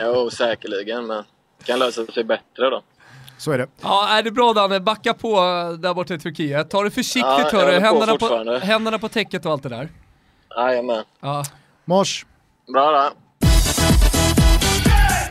[0.00, 1.24] jo, säkerligen, men
[1.58, 2.82] det kan lösa sig bättre då.
[3.38, 3.66] Så är det.
[3.80, 5.36] Ja, är det bra Danne, backa på
[5.78, 6.70] där borta i Turkiet.
[6.70, 9.88] Ta det försiktigt Ja, hörru, på händerna på, händerna på täcket och allt det där.
[10.56, 11.04] Jajamän.
[11.20, 11.44] Ja.
[11.84, 12.26] Mors,
[12.72, 13.10] Bra där.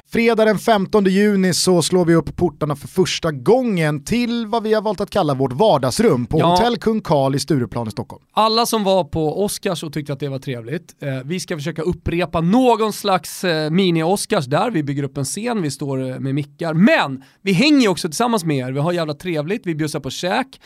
[0.10, 4.74] Fredag den 15 juni så slår vi upp portarna för första gången till vad vi
[4.74, 6.45] har valt att kalla vårt vardagsrum på Ja.
[6.45, 8.24] Hotell Kung Karl i Stureplan i Stockholm.
[8.32, 11.82] Alla som var på Oscars och tyckte att det var trevligt, eh, vi ska försöka
[11.82, 16.36] upprepa någon slags eh, mini-Oscars där, vi bygger upp en scen, vi står eh, med
[16.36, 20.10] mickar, men vi hänger också tillsammans med er, vi har jävla trevligt, vi bjussar på
[20.10, 20.60] käk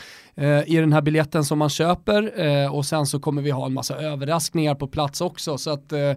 [0.66, 3.72] i den här biljetten som man köper eh, och sen så kommer vi ha en
[3.72, 5.58] massa överraskningar på plats också.
[5.58, 6.12] Så att eh,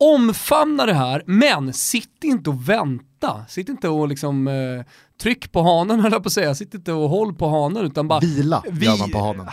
[0.00, 3.44] omfamna det här, men sitt inte och vänta.
[3.48, 4.84] Sitt inte och liksom eh,
[5.22, 8.08] tryck på hanen höll jag på att säga, sitt inte och håll på hanen utan
[8.08, 9.46] bara Vila Vi- gör man på hanen.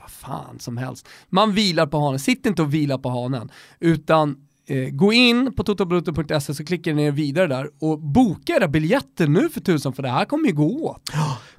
[0.00, 1.08] vad fan som helst.
[1.28, 3.50] Man vilar på hanen, sitt inte och vila på hanen,
[3.80, 4.36] utan
[4.68, 9.48] eh, gå in på totobruto.se så klickar ni vidare där och boka era biljetter nu
[9.48, 11.10] för tusan för det här kommer ju gå åt.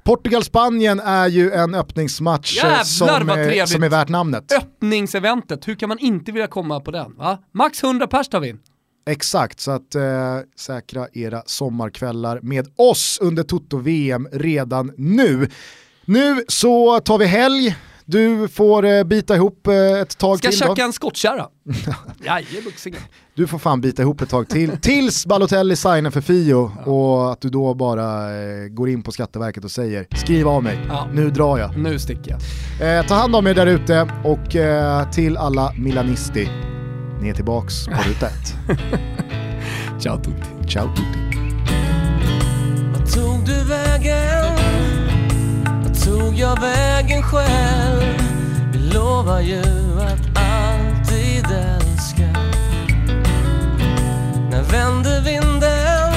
[0.05, 4.51] Portugal-Spanien är ju en öppningsmatch eh, Jävlar, som, är, som är värt namnet.
[4.51, 7.15] Öppningseventet, hur kan man inte vilja komma på den?
[7.17, 7.37] Va?
[7.51, 8.59] Max 100 pers tar vi in.
[9.09, 10.01] Exakt, så att eh,
[10.55, 15.49] säkra era sommarkvällar med oss under Toto-VM redan nu.
[16.05, 17.75] Nu så tar vi helg,
[18.05, 20.65] du får eh, bita ihop eh, ett tag Ska till då.
[20.67, 21.45] tjacka en skottkärra.
[23.35, 27.41] Du får fan bita ihop ett tag till, tills Balotelli signar för Fio och att
[27.41, 31.07] du då bara eh, går in på Skatteverket och säger skriv av mig, Ja.
[31.13, 31.77] nu drar jag.
[31.77, 32.37] Nu sticker
[32.79, 32.99] jag.
[32.99, 36.49] Eh, ta hand om er där ute och eh, till alla Milanisti,
[37.21, 38.55] ni är tillbaks på ruta ett.
[40.03, 40.67] Ciao tutti.
[40.69, 41.44] Ciao tutti.
[46.35, 48.21] Tog jag vägen själv?
[48.71, 49.61] Vi lovar ju
[50.01, 52.27] att alltid älska
[54.51, 56.13] När vände vinden?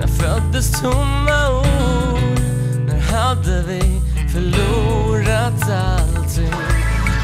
[0.00, 2.40] När föddes tomma ord?
[2.86, 4.00] När hade vi
[4.32, 6.50] förlorat allting?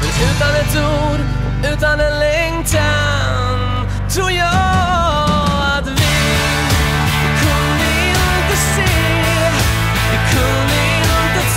[0.01, 1.19] Men utan ett ord,
[1.73, 5.02] utan en längtan tror jag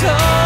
[0.02, 0.45] inte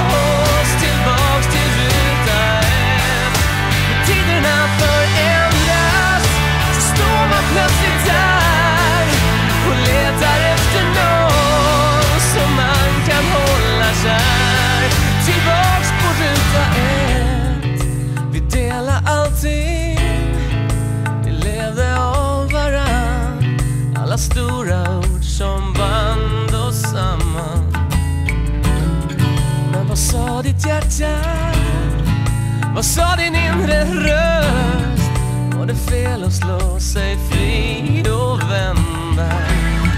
[32.80, 35.10] Vad sa din inre röst?
[35.58, 39.32] Var det fel att slå sig fri och vända?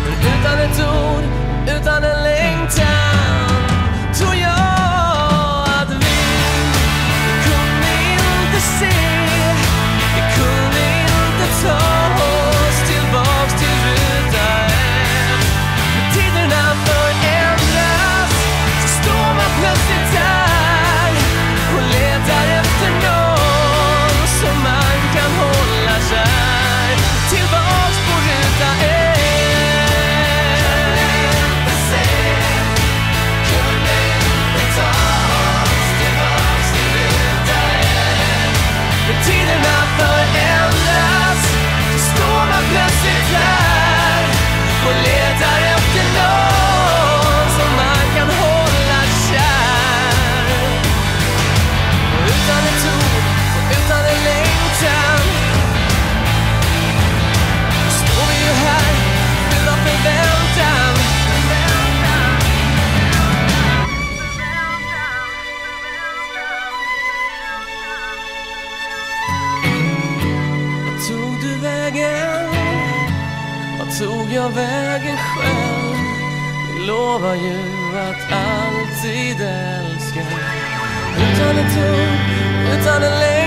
[0.05, 1.25] Men utan ett ord,
[1.69, 3.02] utan en längtan
[74.43, 76.87] jag vägen själv?
[76.87, 77.59] Lovar ju
[77.99, 80.21] att alltid älska
[81.17, 82.23] Utan ett ord,
[82.73, 83.42] utan en lek